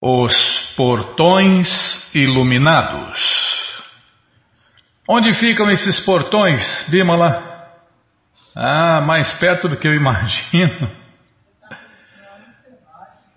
Os 0.00 0.36
portões 0.76 1.68
iluminados. 2.14 3.18
Onde 5.08 5.34
ficam 5.34 5.70
esses 5.70 5.98
portões, 6.04 6.62
Bimala? 6.88 7.48
Ah, 8.54 9.00
mais 9.00 9.32
perto 9.40 9.68
do 9.68 9.76
que 9.76 9.88
eu 9.88 9.94
imagino. 9.94 10.90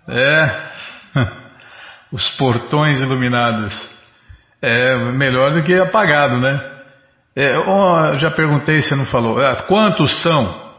É, 0.08 0.70
os 2.12 2.28
portões 2.36 3.00
iluminados. 3.00 3.90
É 4.60 4.96
melhor 5.12 5.52
do 5.52 5.62
que 5.62 5.74
apagado, 5.74 6.38
né? 6.38 6.72
É, 7.34 7.58
oh, 7.58 8.16
já 8.18 8.30
perguntei, 8.30 8.82
você 8.82 8.94
não 8.94 9.06
falou. 9.06 9.40
Ah, 9.40 9.62
quantos 9.62 10.22
são? 10.22 10.74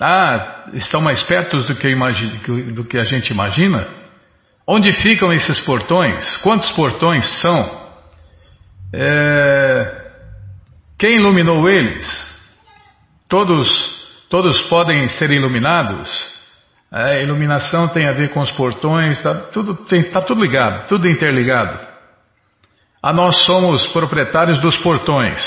Ah, 0.00 0.66
estão 0.72 1.00
mais 1.00 1.22
perto 1.22 1.58
do 1.58 1.74
que, 1.74 1.88
imagine, 1.88 2.72
do 2.72 2.84
que 2.84 2.98
a 2.98 3.04
gente 3.04 3.30
imagina? 3.30 4.01
Onde 4.66 4.92
ficam 4.92 5.32
esses 5.32 5.60
portões? 5.60 6.36
Quantos 6.38 6.70
portões 6.72 7.26
são? 7.40 7.82
É... 8.92 10.02
Quem 10.98 11.16
iluminou 11.16 11.68
eles? 11.68 12.06
Todos, 13.28 13.68
todos 14.28 14.60
podem 14.62 15.08
ser 15.08 15.30
iluminados? 15.32 16.32
É, 16.92 17.22
iluminação 17.22 17.88
tem 17.88 18.06
a 18.06 18.12
ver 18.12 18.28
com 18.30 18.40
os 18.40 18.52
portões, 18.52 19.16
está 19.16 19.34
tudo, 19.46 19.74
tá 20.12 20.20
tudo 20.20 20.42
ligado, 20.42 20.86
tudo 20.88 21.08
interligado. 21.08 21.78
Ah, 23.02 23.12
nós 23.12 23.46
somos 23.46 23.86
proprietários 23.88 24.60
dos 24.60 24.76
portões. 24.76 25.42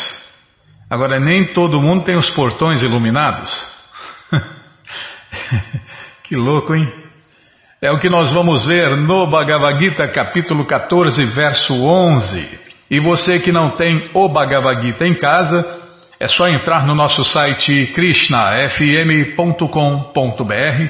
Agora, 0.89 1.19
nem 1.19 1.53
todo 1.53 1.79
mundo 1.79 2.03
tem 2.03 2.17
os 2.17 2.29
portões 2.31 2.81
iluminados. 2.81 3.51
que 6.23 6.35
louco, 6.35 6.73
hein? 6.75 7.04
É 7.81 7.91
o 7.91 7.99
que 7.99 8.09
nós 8.09 8.31
vamos 8.31 8.65
ver 8.65 8.95
no 8.95 9.27
Bhagavad 9.27 9.77
Gita, 9.77 10.07
capítulo 10.07 10.65
14, 10.65 11.25
verso 11.25 11.73
11. 11.73 12.59
E 12.89 13.01
você 13.01 13.37
que 13.39 13.51
não 13.51 13.75
tem 13.75 14.09
o 14.13 14.29
Bhagavad 14.29 14.81
Gita 14.81 15.05
em 15.05 15.13
casa, 15.13 15.81
é 16.17 16.25
só 16.27 16.45
entrar 16.45 16.87
no 16.87 16.95
nosso 16.95 17.21
site 17.25 17.91
krishnafm.com.br 17.93 20.87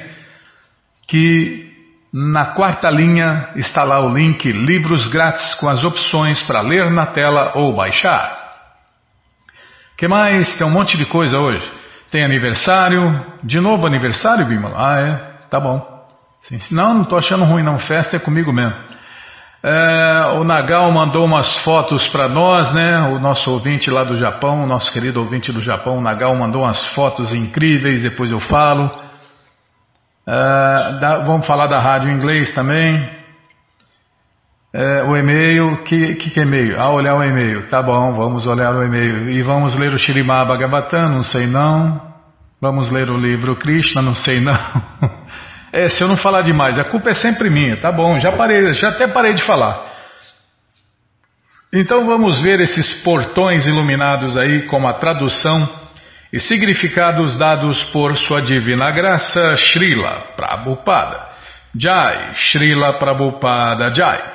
que 1.07 1.73
na 2.13 2.53
quarta 2.53 2.91
linha 2.91 3.49
está 3.55 3.83
lá 3.83 4.05
o 4.05 4.13
link 4.13 4.47
Livros 4.51 5.07
Grátis 5.07 5.55
com 5.55 5.67
as 5.67 5.83
opções 5.83 6.43
para 6.43 6.61
ler 6.61 6.91
na 6.91 7.07
tela 7.07 7.53
ou 7.55 7.75
baixar. 7.75 8.38
que 9.97 10.07
mais? 10.07 10.55
Tem 10.55 10.67
um 10.67 10.71
monte 10.71 10.97
de 10.97 11.07
coisa 11.07 11.39
hoje. 11.39 11.67
Tem 12.11 12.23
aniversário. 12.23 13.25
De 13.43 13.59
novo 13.59 13.88
aniversário, 13.88 14.45
Bimala? 14.45 14.75
Ah, 14.77 15.01
é? 15.01 15.17
Tá 15.49 15.59
bom. 15.59 15.94
Sim, 16.47 16.59
não, 16.75 16.93
não 16.93 17.01
estou 17.03 17.17
achando 17.17 17.43
ruim 17.43 17.63
não, 17.63 17.79
festa 17.79 18.17
é 18.17 18.19
comigo 18.19 18.53
mesmo. 18.53 18.75
É, 19.63 20.38
o 20.38 20.43
Nagal 20.43 20.91
mandou 20.91 21.25
umas 21.25 21.63
fotos 21.63 22.07
para 22.09 22.29
nós, 22.29 22.71
né? 22.71 22.99
O 23.09 23.19
nosso 23.19 23.49
ouvinte 23.49 23.89
lá 23.89 24.03
do 24.03 24.15
Japão, 24.15 24.63
o 24.63 24.67
nosso 24.67 24.93
querido 24.93 25.19
ouvinte 25.19 25.51
do 25.51 25.59
Japão, 25.59 25.97
o 25.97 26.01
Nagal 26.01 26.35
mandou 26.35 26.61
umas 26.61 26.93
fotos 26.93 27.33
incríveis, 27.33 28.03
depois 28.03 28.29
eu 28.29 28.39
falo. 28.39 28.91
É, 30.27 30.99
da, 30.99 31.23
vamos 31.25 31.47
falar 31.47 31.66
da 31.66 31.79
rádio 31.79 32.11
em 32.11 32.16
inglês 32.16 32.53
também. 32.53 33.09
É, 34.71 35.03
o 35.03 35.17
e-mail, 35.17 35.83
que, 35.83 36.13
que, 36.13 36.29
que 36.29 36.39
e-mail? 36.41 36.79
Ah, 36.79 36.91
olhar 36.91 37.16
o 37.16 37.23
e-mail, 37.23 37.67
tá 37.67 37.81
bom, 37.81 38.13
vamos 38.13 38.45
olhar 38.45 38.75
o 38.75 38.83
e-mail. 38.83 39.31
E 39.31 39.41
vamos 39.41 39.73
ler 39.73 39.93
o 39.95 39.97
Shirimá 39.97 40.45
Bhagavatam, 40.45 41.09
não 41.09 41.23
sei 41.23 41.47
não. 41.47 41.99
Vamos 42.61 42.91
ler 42.91 43.09
o 43.09 43.17
livro 43.17 43.55
Krishna, 43.55 44.01
não 44.01 44.13
sei 44.13 44.39
não. 44.39 44.53
É, 45.75 45.89
se 45.89 46.01
eu 46.01 46.07
não 46.07 46.15
falar 46.15 46.41
demais, 46.41 46.79
a 46.79 46.85
culpa 46.85 47.09
é 47.09 47.15
sempre 47.15 47.49
minha, 47.49 47.81
tá 47.81 47.91
bom, 47.91 48.17
já 48.17 48.31
parei, 48.31 48.71
já 48.71 48.91
até 48.91 49.09
parei 49.09 49.33
de 49.33 49.43
falar. 49.43 49.93
Então 51.73 52.05
vamos 52.05 52.41
ver 52.41 52.61
esses 52.61 53.03
portões 53.03 53.67
iluminados 53.67 54.37
aí 54.37 54.67
como 54.67 54.87
a 54.87 54.93
tradução 54.93 55.67
e 56.31 56.39
significados 56.39 57.38
dados 57.38 57.83
por 57.91 58.16
sua 58.16 58.41
divina 58.41 58.89
graça, 58.91 59.57
Srila 59.57 60.33
Prabhupada. 60.38 61.27
Jai, 61.77 62.35
Srila 62.35 62.97
Prabhupada 62.97 63.94
Jai. 63.94 64.34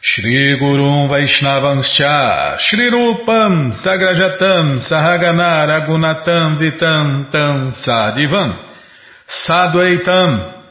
Shri 0.00 0.56
Gurum 0.60 1.10
Vaishnavanscha 1.10 2.56
Shri 2.60 2.88
Rupam 2.88 3.72
Sagrajatam 3.82 4.78
Sahagana 4.78 5.66
Ragunatam 5.66 6.56
Vitam 6.56 7.32
Tam 7.32 7.72
Sadivam 7.72 8.62
Sadvaitam 9.28 10.62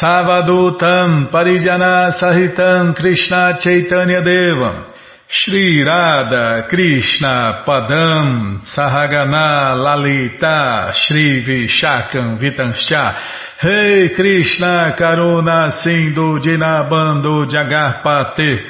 Savadutam 0.00 1.30
Parijana 1.30 2.10
Sahitam 2.20 2.96
Krishna 2.96 3.58
Chaitanya 3.60 4.22
Devam 4.22 4.90
Shri 5.28 5.80
Radha 5.84 6.66
Krishna 6.68 7.62
Padam 7.64 8.60
Sahagana 8.74 9.76
Lalita 9.76 10.92
Shri 10.94 11.44
Vishakam 11.46 12.40
Vitanscha 12.40 13.43
Hey 13.64 14.10
Krishna 14.14 14.94
Karuna 14.94 15.70
Sindhu 15.82 16.38
Dinabando 16.38 17.46
Jagarpate 17.46 18.60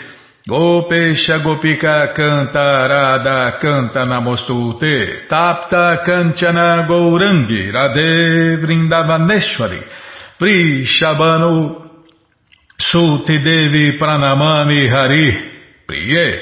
Gopesha 0.49 1.39
Gopika 1.43 2.15
Canta 2.15 2.87
Radha 2.87 3.59
Canta 3.61 4.05
Namostute 4.05 5.27
Tapta 5.27 6.01
Kanchana 6.07 6.87
Gourangi 6.87 7.73
Radhe 7.73 8.57
Vrindavaneshwari 8.63 9.83
Prishabano 10.39 11.91
Suti 12.79 13.43
Devi 13.43 13.99
Pranamami 13.99 14.89
Hari 14.89 15.83
Priye 15.89 16.39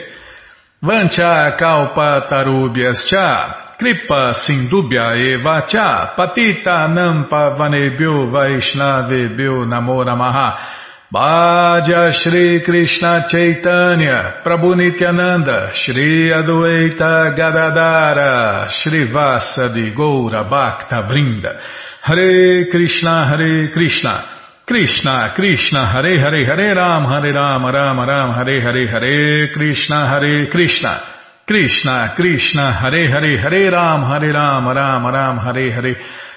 Vancha 0.83 1.57
Kalpa 1.57 2.27
Tarubhyascha 2.29 3.62
Kripa 3.82 4.32
Sindubhya 4.47 5.10
Eva 5.19 5.66
Cha 5.66 6.15
Patita 6.16 6.87
Nampa 6.87 7.59
Vanebhyo 7.59 8.31
Vaishnavebhyo 8.31 9.66
Namo 9.66 10.04
Namaha. 10.04 11.10
Bhaja 11.12 12.12
Shri 12.12 12.62
Krishna 12.65 13.26
Chaitanya 13.28 14.41
Prabhu 14.44 14.76
Nityananda 14.76 15.72
Shri 15.75 16.31
Adueita 16.31 17.34
Gadadara 17.37 18.69
Shri 18.71 19.10
Vasadi 19.10 19.92
Goura 19.92 20.48
Bhakta 20.48 21.03
Vrinda. 21.09 21.59
Hare 22.03 22.71
Krishna 22.71 23.26
Hare 23.26 23.69
Krishna. 23.72 24.28
Krishna 24.65 25.32
Krishna 25.34 25.91
Hare 25.91 26.21
Hare 26.21 26.47
Hare 26.47 26.75
Ram 26.76 27.04
Hare 27.10 27.32
Ram 27.32 27.66
Ram 27.66 27.98
Ram 27.98 28.32
Hare 28.32 28.60
Hare 28.62 28.87
Hare 28.87 29.53
Krishna 29.53 30.09
Hare 30.09 30.47
Krishna 30.48 31.12
Krishna, 31.53 32.15
Krishna, 32.17 32.73
Hare 32.73 33.11
Hare, 33.11 33.37
Hare 33.37 33.71
Ram, 33.71 34.05
Hare 34.05 34.33
Ram, 34.33 34.67
Ram 34.69 35.05
Ram, 35.05 35.37
Hare 35.37 35.71
Hare, 35.71 35.97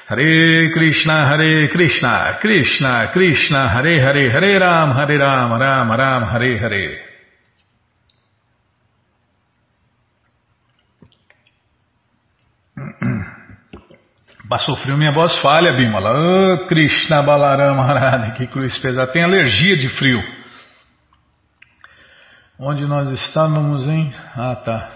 Hare 0.09 0.69
Krishna, 0.73 1.29
Hare 1.29 1.69
Krishna, 1.69 2.37
Krishna, 2.41 3.09
Krishna, 3.13 3.69
Hare 3.69 3.95
Hare, 4.01 4.29
Hare 4.29 4.59
Ram, 4.59 4.91
Hare 4.91 5.17
Ram, 5.17 5.57
Ram 5.57 5.89
Ram, 5.89 6.23
Hare 6.23 6.59
Hare. 6.59 6.99
Passou 14.49 14.75
frio, 14.75 14.97
minha 14.97 15.13
voz 15.13 15.37
falha, 15.37 15.71
Bimala. 15.77 16.11
Oh, 16.11 16.67
Krishna 16.67 17.23
Balarama 17.23 17.85
Harada, 17.85 18.31
que 18.31 18.47
cruz 18.47 18.77
pesada. 18.79 19.09
Tem 19.13 19.23
alergia 19.23 19.77
de 19.77 19.87
frio. 19.97 20.21
Onde 22.59 22.85
nós 22.85 23.09
estávamos, 23.11 23.87
hein? 23.87 24.13
Ah, 24.35 24.55
tá. 24.57 24.94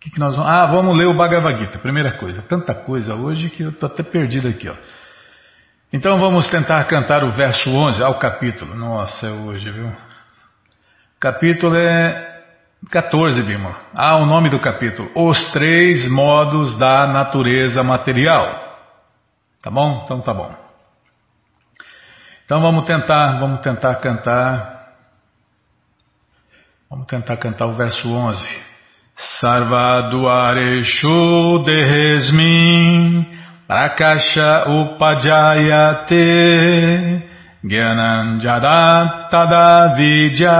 Que 0.00 0.10
que 0.10 0.18
nós 0.18 0.36
vamos... 0.36 0.50
Ah, 0.50 0.66
vamos 0.66 0.96
ler 0.96 1.06
o 1.06 1.16
Bhagavad 1.16 1.58
Gita, 1.58 1.78
primeira 1.78 2.12
coisa. 2.12 2.42
Tanta 2.42 2.74
coisa 2.74 3.14
hoje 3.14 3.50
que 3.50 3.62
eu 3.62 3.70
estou 3.70 3.88
até 3.88 4.02
perdido 4.02 4.48
aqui, 4.48 4.68
ó. 4.68 4.74
Então 5.92 6.18
vamos 6.18 6.48
tentar 6.48 6.84
cantar 6.84 7.24
o 7.24 7.32
verso 7.32 7.70
11, 7.70 8.02
ao 8.02 8.18
capítulo. 8.18 8.74
Nossa, 8.74 9.26
é 9.26 9.30
hoje, 9.30 9.70
viu? 9.70 9.90
Capítulo 11.18 11.76
é 11.76 12.42
14, 12.90 13.42
Bima. 13.42 13.76
Ah, 13.94 14.16
o 14.16 14.26
nome 14.26 14.50
do 14.50 14.60
capítulo. 14.60 15.10
Os 15.14 15.50
três 15.52 16.08
modos 16.10 16.78
da 16.78 17.06
natureza 17.06 17.82
material. 17.82 18.78
Tá 19.62 19.70
bom? 19.70 20.02
Então 20.04 20.20
tá 20.20 20.34
bom. 20.34 20.54
Então 22.44 22.60
vamos 22.60 22.84
tentar, 22.84 23.38
vamos 23.38 23.60
tentar 23.60 23.94
cantar 23.96 24.76
Vamos 26.88 27.06
tentar 27.06 27.36
cantar 27.36 27.66
o 27.66 27.76
verso 27.76 28.08
11. 28.08 28.65
Sarvaduareshu 29.16 31.64
Dehesmin 31.64 33.24
Prakasha 33.66 34.66
Upajayate 34.68 36.20
Gyananjara 37.64 39.30
Tadavidya 39.30 40.58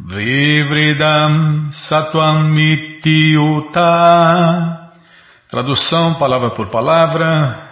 Vivridam 0.00 1.68
Satvam 1.86 2.48
Mityuta 2.54 3.90
Tradução 5.50 6.14
palavra 6.14 6.50
por 6.50 6.70
palavra 6.70 7.68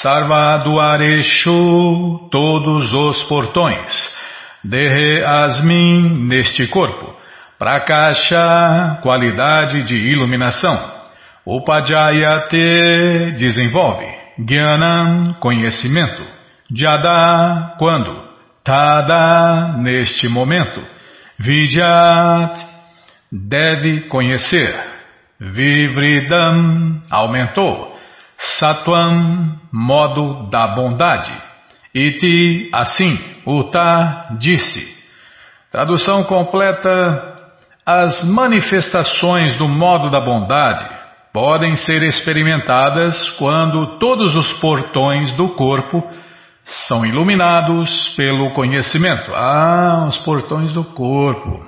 Sarvaduareshu 0.00 2.28
Todos 2.30 2.92
os 2.92 3.24
portões. 3.24 4.14
Dehe 4.64 5.24
Asmin 5.24 6.28
Neste 6.28 6.68
corpo 6.68 7.21
Prakasha 7.62 8.98
Qualidade 9.02 9.84
de 9.84 9.94
iluminação 9.94 10.76
Upajayate 11.46 13.32
desenvolve. 13.36 14.04
Gyanam, 14.36 15.34
conhecimento. 15.38 16.24
Jada, 16.74 17.76
quando? 17.78 18.20
Tada, 18.64 19.76
neste 19.78 20.28
momento. 20.28 20.80
Vidyat, 21.38 22.66
deve 23.30 24.08
conhecer. 24.08 24.74
Vivridam, 25.38 27.00
aumentou. 27.10 27.96
Satvam, 28.58 29.60
modo 29.72 30.48
da 30.50 30.66
bondade. 30.68 31.32
Iti, 31.94 32.70
assim. 32.72 33.18
Uta, 33.46 34.36
disse. 34.38 34.96
Tradução 35.70 36.24
completa. 36.24 37.31
As 37.84 38.24
manifestações 38.24 39.56
do 39.56 39.66
modo 39.66 40.08
da 40.08 40.20
bondade 40.20 40.88
podem 41.32 41.76
ser 41.76 42.02
experimentadas 42.02 43.30
quando 43.38 43.98
todos 43.98 44.36
os 44.36 44.52
portões 44.60 45.32
do 45.32 45.48
corpo 45.50 46.02
são 46.86 47.04
iluminados 47.04 48.10
pelo 48.16 48.54
conhecimento. 48.54 49.32
Ah, 49.34 50.06
os 50.08 50.16
portões 50.18 50.72
do 50.72 50.84
corpo. 50.84 51.66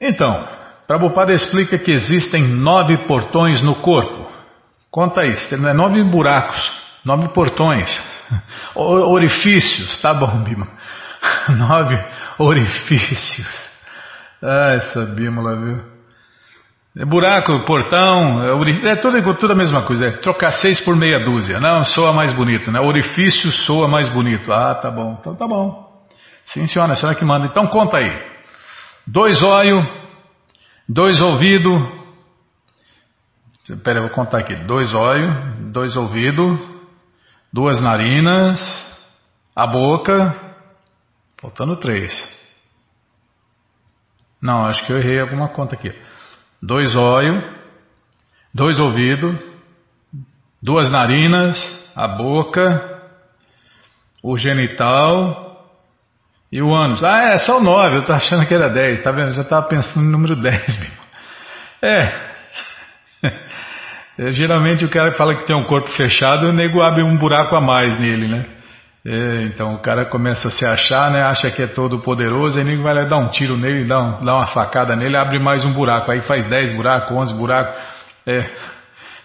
Então, 0.00 0.46
Prabhupada 0.86 1.32
explica 1.32 1.78
que 1.78 1.90
existem 1.90 2.42
nove 2.42 2.98
portões 3.06 3.60
no 3.62 3.76
corpo. 3.76 4.30
Conta 4.90 5.26
isso, 5.26 5.56
não 5.56 5.68
é 5.68 5.72
nove 5.72 6.04
buracos, 6.04 6.70
nove 7.04 7.28
portões, 7.30 7.90
orifícios, 8.76 10.00
tá 10.02 10.12
bom, 10.12 10.42
Bima? 10.44 10.68
Nove 11.56 11.98
orifícios. 12.38 13.71
Ah, 14.42 14.74
essa 14.74 15.06
Bímola, 15.06 15.56
viu? 15.56 15.92
É 16.94 17.06
buraco, 17.06 17.64
portão, 17.64 18.42
é, 18.42 18.88
é 18.90 18.96
tudo, 18.96 19.34
tudo 19.36 19.52
a 19.52 19.56
mesma 19.56 19.82
coisa. 19.86 20.06
É 20.06 20.10
trocar 20.18 20.50
seis 20.50 20.80
por 20.84 20.94
meia 20.94 21.24
dúzia. 21.24 21.58
Não, 21.58 21.84
soa 21.84 22.12
mais 22.12 22.34
bonito, 22.34 22.70
né? 22.70 22.80
Orifício 22.80 23.50
soa 23.50 23.88
mais 23.88 24.10
bonito. 24.10 24.52
Ah, 24.52 24.74
tá 24.74 24.90
bom. 24.90 25.16
Então 25.18 25.34
tá 25.34 25.46
bom. 25.46 25.90
Sim, 26.46 26.66
senhora, 26.66 26.92
a 26.92 26.96
senhora 26.96 27.16
que 27.16 27.24
manda. 27.24 27.46
Então 27.46 27.66
conta 27.68 27.96
aí. 27.96 28.10
Dois 29.06 29.42
olhos, 29.42 29.86
dois 30.86 31.20
ouvidos. 31.22 32.02
Espera, 33.70 34.00
eu 34.00 34.08
vou 34.08 34.12
contar 34.12 34.38
aqui. 34.38 34.54
Dois 34.66 34.92
olhos, 34.92 35.58
dois 35.72 35.96
ouvidos, 35.96 36.60
duas 37.50 37.80
narinas, 37.80 38.60
a 39.56 39.66
boca. 39.66 40.36
Faltando 41.40 41.76
três. 41.76 42.12
Não, 44.42 44.66
acho 44.66 44.84
que 44.84 44.92
eu 44.92 44.98
errei 44.98 45.20
alguma 45.20 45.48
conta 45.48 45.76
aqui 45.76 45.92
dois 46.62 46.94
olhos, 46.94 47.42
dois 48.54 48.78
ouvidos, 48.78 49.36
duas 50.62 50.88
narinas, 50.90 51.58
a 51.96 52.06
boca, 52.06 53.00
o 54.22 54.38
genital 54.38 55.66
e 56.50 56.62
o 56.62 56.72
ânus. 56.72 57.02
Ah, 57.02 57.32
é, 57.32 57.38
só 57.38 57.60
nove, 57.60 57.96
eu 57.96 58.00
estou 58.00 58.14
achando 58.14 58.46
que 58.46 58.54
era 58.54 58.68
dez, 58.68 59.02
tá 59.02 59.10
vendo? 59.10 59.28
Eu 59.28 59.32
já 59.32 59.42
estava 59.42 59.66
pensando 59.66 60.04
no 60.04 60.12
número 60.12 60.36
dez 60.36 60.68
mesmo. 60.78 61.02
É. 61.82 62.32
é. 64.28 64.30
Geralmente 64.30 64.84
o 64.84 64.90
cara 64.90 65.10
fala 65.12 65.34
que 65.34 65.46
tem 65.46 65.56
um 65.56 65.64
corpo 65.64 65.88
fechado, 65.90 66.46
o 66.46 66.52
nego 66.52 66.80
abre 66.80 67.02
um 67.02 67.18
buraco 67.18 67.56
a 67.56 67.60
mais 67.60 67.98
nele, 67.98 68.28
né? 68.28 68.46
É, 69.04 69.42
então 69.46 69.74
o 69.74 69.80
cara 69.80 70.06
começa 70.06 70.46
a 70.46 70.50
se 70.50 70.64
achar, 70.64 71.10
né? 71.10 71.22
Acha 71.22 71.50
que 71.50 71.60
é 71.60 71.66
todo 71.66 72.00
poderoso, 72.02 72.56
aí 72.56 72.64
ninguém 72.64 72.82
vai 72.82 72.94
lá 72.94 73.04
dar 73.04 73.18
um 73.18 73.30
tiro 73.30 73.56
nele, 73.56 73.84
dá, 73.84 74.00
um, 74.00 74.24
dá 74.24 74.36
uma 74.36 74.46
facada 74.46 74.94
nele, 74.94 75.16
abre 75.16 75.40
mais 75.40 75.64
um 75.64 75.72
buraco, 75.72 76.10
aí 76.12 76.20
faz 76.20 76.48
10 76.48 76.74
buracos, 76.74 77.10
11 77.10 77.34
buracos. 77.34 77.82
É, 78.24 78.48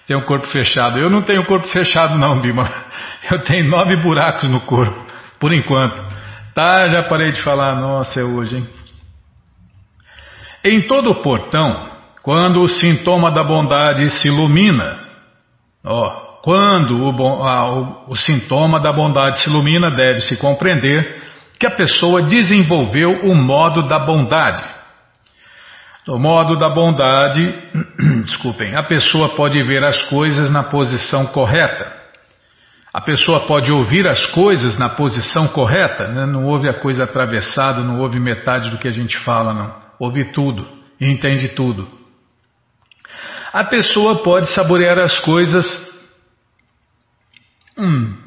tem 0.07 0.17
um 0.17 0.25
corpo 0.25 0.47
fechado. 0.47 0.97
Eu 0.97 1.09
não 1.09 1.21
tenho 1.21 1.45
corpo 1.45 1.67
fechado 1.67 2.17
não, 2.17 2.41
Bima. 2.41 2.67
Eu 3.29 3.43
tenho 3.43 3.69
nove 3.69 3.95
buracos 3.97 4.49
no 4.49 4.61
corpo, 4.61 5.05
por 5.39 5.53
enquanto. 5.53 6.01
Tá, 6.55 6.89
já 6.91 7.03
parei 7.03 7.31
de 7.31 7.43
falar, 7.43 7.75
nossa, 7.75 8.19
é 8.19 8.23
hoje, 8.23 8.57
hein? 8.57 8.67
Em 10.63 10.81
todo 10.87 11.11
o 11.11 11.21
portão, 11.21 11.91
quando 12.23 12.61
o 12.61 12.67
sintoma 12.67 13.31
da 13.31 13.43
bondade 13.43 14.09
se 14.09 14.27
ilumina, 14.27 14.99
ó, 15.85 16.26
quando 16.47 17.03
o, 17.03 17.09
o, 17.09 18.11
o 18.13 18.15
sintoma 18.15 18.79
da 18.79 18.93
bondade 18.93 19.39
se 19.39 19.49
ilumina, 19.49 19.91
deve-se 19.93 20.37
compreender 20.37 21.21
que 21.59 21.67
a 21.67 21.75
pessoa 21.75 22.23
desenvolveu 22.23 23.09
o 23.23 23.35
modo 23.35 23.85
da 23.85 23.99
bondade. 23.99 24.63
No 26.07 26.17
modo 26.17 26.55
da 26.55 26.69
bondade, 26.69 27.53
desculpem, 28.23 28.73
a 28.77 28.83
pessoa 28.83 29.35
pode 29.35 29.61
ver 29.61 29.85
as 29.85 30.03
coisas 30.03 30.49
na 30.49 30.63
posição 30.63 31.25
correta. 31.33 31.91
A 32.93 33.01
pessoa 33.01 33.45
pode 33.45 33.69
ouvir 33.69 34.07
as 34.07 34.25
coisas 34.27 34.79
na 34.79 34.87
posição 34.87 35.49
correta, 35.49 36.07
né? 36.07 36.25
não 36.25 36.45
ouve 36.45 36.69
a 36.69 36.79
coisa 36.79 37.03
atravessada, 37.03 37.81
não 37.81 37.99
ouve 37.99 38.21
metade 38.21 38.69
do 38.69 38.77
que 38.77 38.87
a 38.87 38.93
gente 38.93 39.17
fala, 39.17 39.53
não. 39.53 39.75
Ouve 39.99 40.31
tudo 40.31 40.65
e 40.97 41.11
entende 41.11 41.49
tudo. 41.49 41.89
A 43.51 43.65
pessoa 43.65 44.23
pode 44.23 44.47
saborear 44.53 44.97
as 44.97 45.19
coisas 45.19 45.86
Hum, 47.77 48.17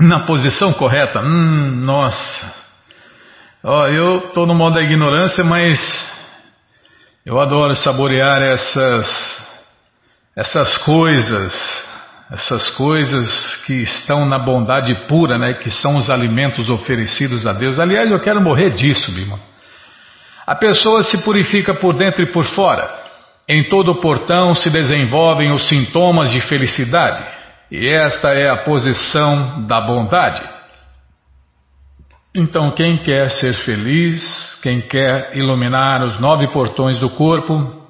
na 0.00 0.24
posição 0.26 0.72
correta? 0.74 1.20
Hum, 1.20 1.82
nossa. 1.84 2.54
Ó, 3.62 3.86
eu 3.86 4.26
estou 4.26 4.46
no 4.46 4.54
modo 4.54 4.74
da 4.74 4.82
ignorância, 4.82 5.42
mas 5.42 5.80
eu 7.24 7.40
adoro 7.40 7.74
saborear 7.76 8.42
essas 8.42 9.34
essas 10.36 10.76
coisas, 10.78 11.84
essas 12.32 12.68
coisas 12.70 13.56
que 13.66 13.82
estão 13.82 14.26
na 14.26 14.38
bondade 14.38 14.92
pura, 15.06 15.38
né, 15.38 15.54
que 15.54 15.70
são 15.70 15.96
os 15.96 16.10
alimentos 16.10 16.68
oferecidos 16.68 17.46
a 17.46 17.52
Deus. 17.52 17.78
Aliás, 17.78 18.10
eu 18.10 18.20
quero 18.20 18.40
morrer 18.40 18.70
disso, 18.70 19.12
Bima. 19.12 19.38
A 20.46 20.54
pessoa 20.54 21.02
se 21.02 21.22
purifica 21.22 21.72
por 21.72 21.94
dentro 21.94 22.22
e 22.22 22.32
por 22.32 22.44
fora. 22.44 23.02
Em 23.48 23.68
todo 23.68 23.92
o 23.92 24.00
portão 24.00 24.54
se 24.54 24.68
desenvolvem 24.70 25.52
os 25.52 25.68
sintomas 25.68 26.30
de 26.32 26.40
felicidade. 26.42 27.24
E 27.70 27.88
esta 27.88 28.28
é 28.28 28.50
a 28.50 28.62
posição 28.62 29.66
da 29.66 29.80
bondade. 29.80 30.42
Então, 32.36 32.72
quem 32.72 32.98
quer 32.98 33.30
ser 33.30 33.54
feliz, 33.64 34.58
quem 34.60 34.80
quer 34.80 35.36
iluminar 35.36 36.02
os 36.02 36.20
nove 36.20 36.48
portões 36.52 36.98
do 36.98 37.10
corpo, 37.10 37.84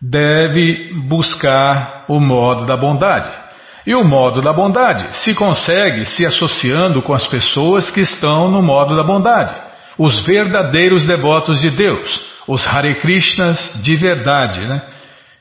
deve 0.00 0.94
buscar 1.06 2.04
o 2.08 2.18
modo 2.18 2.64
da 2.64 2.76
bondade. 2.76 3.48
E 3.86 3.94
o 3.94 4.04
modo 4.04 4.40
da 4.40 4.52
bondade 4.52 5.16
se 5.18 5.34
consegue 5.34 6.06
se 6.06 6.24
associando 6.24 7.02
com 7.02 7.14
as 7.14 7.26
pessoas 7.26 7.90
que 7.90 8.00
estão 8.00 8.50
no 8.50 8.62
modo 8.62 8.96
da 8.96 9.02
bondade, 9.02 9.54
os 9.98 10.24
verdadeiros 10.26 11.06
devotos 11.06 11.60
de 11.60 11.70
Deus, 11.70 12.26
os 12.46 12.66
Hare 12.66 12.96
Krishnas 12.96 13.80
de 13.82 13.96
verdade, 13.96 14.66
né? 14.66 14.82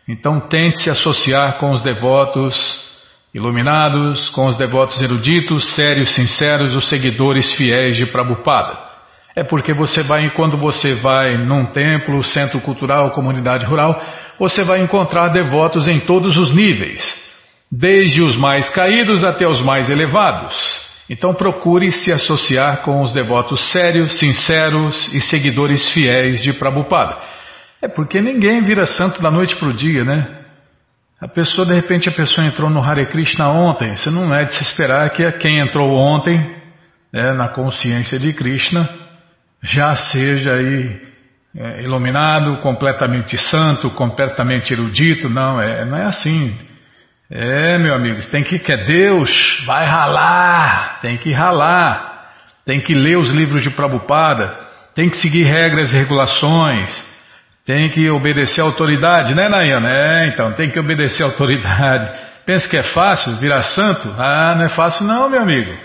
Então 0.07 0.39
tente 0.39 0.81
se 0.81 0.89
associar 0.89 1.57
com 1.57 1.71
os 1.71 1.81
devotos 1.81 2.55
iluminados, 3.33 4.29
com 4.29 4.47
os 4.47 4.55
devotos 4.55 5.01
eruditos, 5.01 5.75
sérios, 5.75 6.15
sinceros, 6.15 6.75
os 6.75 6.89
seguidores 6.89 7.51
fiéis 7.55 7.97
de 7.97 8.05
Prabhupada. 8.05 8.87
É 9.35 9.43
porque 9.43 9.73
você 9.73 10.01
vai, 10.01 10.31
quando 10.31 10.57
você 10.57 10.95
vai 10.95 11.37
num 11.37 11.67
templo, 11.67 12.23
centro 12.23 12.59
cultural, 12.61 13.11
comunidade 13.11 13.65
rural, 13.65 14.01
você 14.39 14.63
vai 14.63 14.81
encontrar 14.81 15.29
devotos 15.29 15.87
em 15.87 15.99
todos 15.99 16.37
os 16.37 16.55
níveis, 16.55 17.03
desde 17.71 18.21
os 18.21 18.35
mais 18.35 18.69
caídos 18.69 19.23
até 19.23 19.47
os 19.47 19.61
mais 19.61 19.89
elevados. 19.89 20.55
Então 21.09 21.33
procure 21.33 21.91
se 21.91 22.11
associar 22.11 22.81
com 22.81 23.01
os 23.01 23.13
devotos 23.13 23.71
sérios, 23.71 24.17
sinceros 24.17 25.13
e 25.13 25.21
seguidores 25.21 25.87
fiéis 25.89 26.41
de 26.41 26.53
Prabhupada. 26.53 27.36
É 27.81 27.87
porque 27.87 28.21
ninguém 28.21 28.61
vira 28.63 28.87
santo 28.87 29.21
da 29.21 29.29
noite 29.29 29.55
para 29.55 29.69
o 29.69 29.73
dia, 29.73 30.03
né? 30.03 30.37
A 31.19 31.27
pessoa, 31.27 31.65
de 31.65 31.73
repente, 31.73 32.07
a 32.09 32.11
pessoa 32.11 32.45
entrou 32.45 32.69
no 32.69 32.81
Hare 32.81 33.07
Krishna 33.07 33.49
ontem. 33.49 33.95
Você 33.95 34.09
não 34.09 34.33
é 34.33 34.45
de 34.45 34.53
se 34.53 34.63
esperar 34.63 35.09
que 35.09 35.29
quem 35.33 35.59
entrou 35.59 35.91
ontem, 35.91 36.37
né, 37.11 37.33
na 37.33 37.49
consciência 37.49 38.19
de 38.19 38.33
Krishna, 38.33 38.87
já 39.63 39.95
seja 39.95 40.53
aí 40.53 41.01
é, 41.55 41.81
iluminado, 41.81 42.57
completamente 42.61 43.35
santo, 43.37 43.89
completamente 43.91 44.71
erudito. 44.73 45.27
Não, 45.27 45.59
é, 45.59 45.85
não 45.85 45.97
é 45.97 46.05
assim. 46.05 46.55
É, 47.29 47.77
meu 47.79 47.95
amigo, 47.95 48.21
tem 48.29 48.43
que 48.43 48.59
quer 48.59 48.85
Deus, 48.85 49.29
vai 49.65 49.85
ralar, 49.85 50.99
tem 51.01 51.17
que 51.17 51.33
ralar, 51.33 52.31
tem 52.63 52.79
que 52.79 52.93
ler 52.93 53.17
os 53.17 53.29
livros 53.31 53.63
de 53.63 53.69
Prabhupada, 53.71 54.55
tem 54.95 55.09
que 55.09 55.17
seguir 55.17 55.43
regras 55.43 55.91
e 55.91 55.97
regulações, 55.97 57.06
tem 57.67 57.89
que 57.89 58.09
obedecer 58.09 58.61
a 58.61 58.63
autoridade, 58.63 59.35
né, 59.35 59.49
Nayana? 59.49 59.89
É, 59.91 60.27
então, 60.29 60.53
tem 60.53 60.71
que 60.71 60.79
obedecer 60.79 61.21
a 61.21 61.25
autoridade. 61.25 62.17
Pensa 62.45 62.69
que 62.69 62.77
é 62.77 62.83
fácil 62.83 63.37
virar 63.37 63.61
santo? 63.61 64.09
Ah, 64.17 64.55
não 64.57 64.65
é 64.65 64.69
fácil 64.69 65.05
não, 65.05 65.29
meu 65.29 65.41
amigo. 65.41 65.77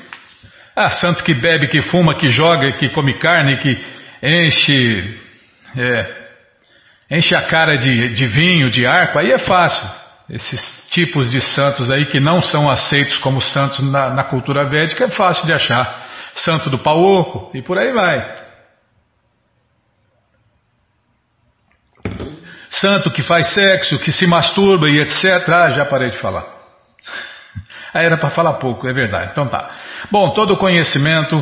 Ah, 0.76 0.90
santo 0.90 1.24
que 1.24 1.34
bebe, 1.34 1.66
que 1.66 1.82
fuma, 1.82 2.14
que 2.14 2.30
joga, 2.30 2.70
que 2.74 2.88
come 2.90 3.18
carne, 3.18 3.58
que 3.58 3.84
enche, 4.22 5.18
é, 5.76 7.16
enche 7.18 7.34
a 7.34 7.42
cara 7.42 7.76
de, 7.76 8.10
de 8.10 8.26
vinho, 8.28 8.70
de 8.70 8.86
arco, 8.86 9.18
aí 9.18 9.32
é 9.32 9.38
fácil 9.38 10.02
esses 10.30 10.88
tipos 10.88 11.30
de 11.30 11.40
santos 11.40 11.90
aí 11.90 12.06
que 12.06 12.20
não 12.20 12.40
são 12.40 12.70
aceitos 12.70 13.18
como 13.18 13.40
santos 13.40 13.80
na, 13.90 14.10
na 14.10 14.24
cultura 14.24 14.68
védica 14.70 15.04
é 15.04 15.10
fácil 15.10 15.44
de 15.44 15.52
achar. 15.52 16.06
Santo 16.36 16.70
do 16.70 16.78
pau 16.78 16.98
oco 16.98 17.50
e 17.54 17.60
por 17.60 17.76
aí 17.76 17.92
vai. 17.92 18.41
Santo 22.82 23.10
que 23.12 23.22
faz 23.22 23.54
sexo, 23.54 24.00
que 24.00 24.10
se 24.10 24.26
masturba 24.26 24.88
e 24.88 24.98
etc. 24.98 25.48
Ah, 25.48 25.70
já 25.70 25.84
parei 25.84 26.10
de 26.10 26.18
falar. 26.18 26.44
Aí 27.94 28.04
era 28.04 28.18
para 28.18 28.32
falar 28.32 28.54
pouco, 28.54 28.88
é 28.88 28.92
verdade. 28.92 29.28
Então 29.30 29.46
tá. 29.46 29.70
Bom, 30.10 30.34
todo 30.34 30.56
conhecimento 30.56 31.40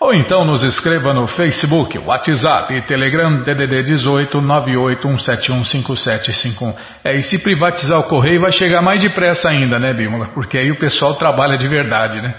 ou 0.00 0.14
então 0.14 0.44
nos 0.44 0.62
escreva 0.62 1.12
no 1.14 1.26
Facebook, 1.26 1.98
WhatsApp 1.98 2.72
e 2.72 2.82
Telegram 2.82 3.42
DDD 3.42 3.82
18 3.82 4.38
981715751. 4.38 6.76
É, 7.02 7.16
e 7.16 7.22
se 7.22 7.42
privatizar 7.42 7.98
o 7.98 8.04
correio 8.04 8.42
vai 8.42 8.52
chegar 8.52 8.80
mais 8.82 9.02
depressa 9.02 9.48
ainda, 9.48 9.76
né, 9.78 9.94
Bímola? 9.94 10.26
Porque 10.34 10.58
aí 10.58 10.70
o 10.70 10.78
pessoal 10.78 11.14
trabalha 11.14 11.56
de 11.56 11.66
verdade, 11.66 12.20
né? 12.20 12.34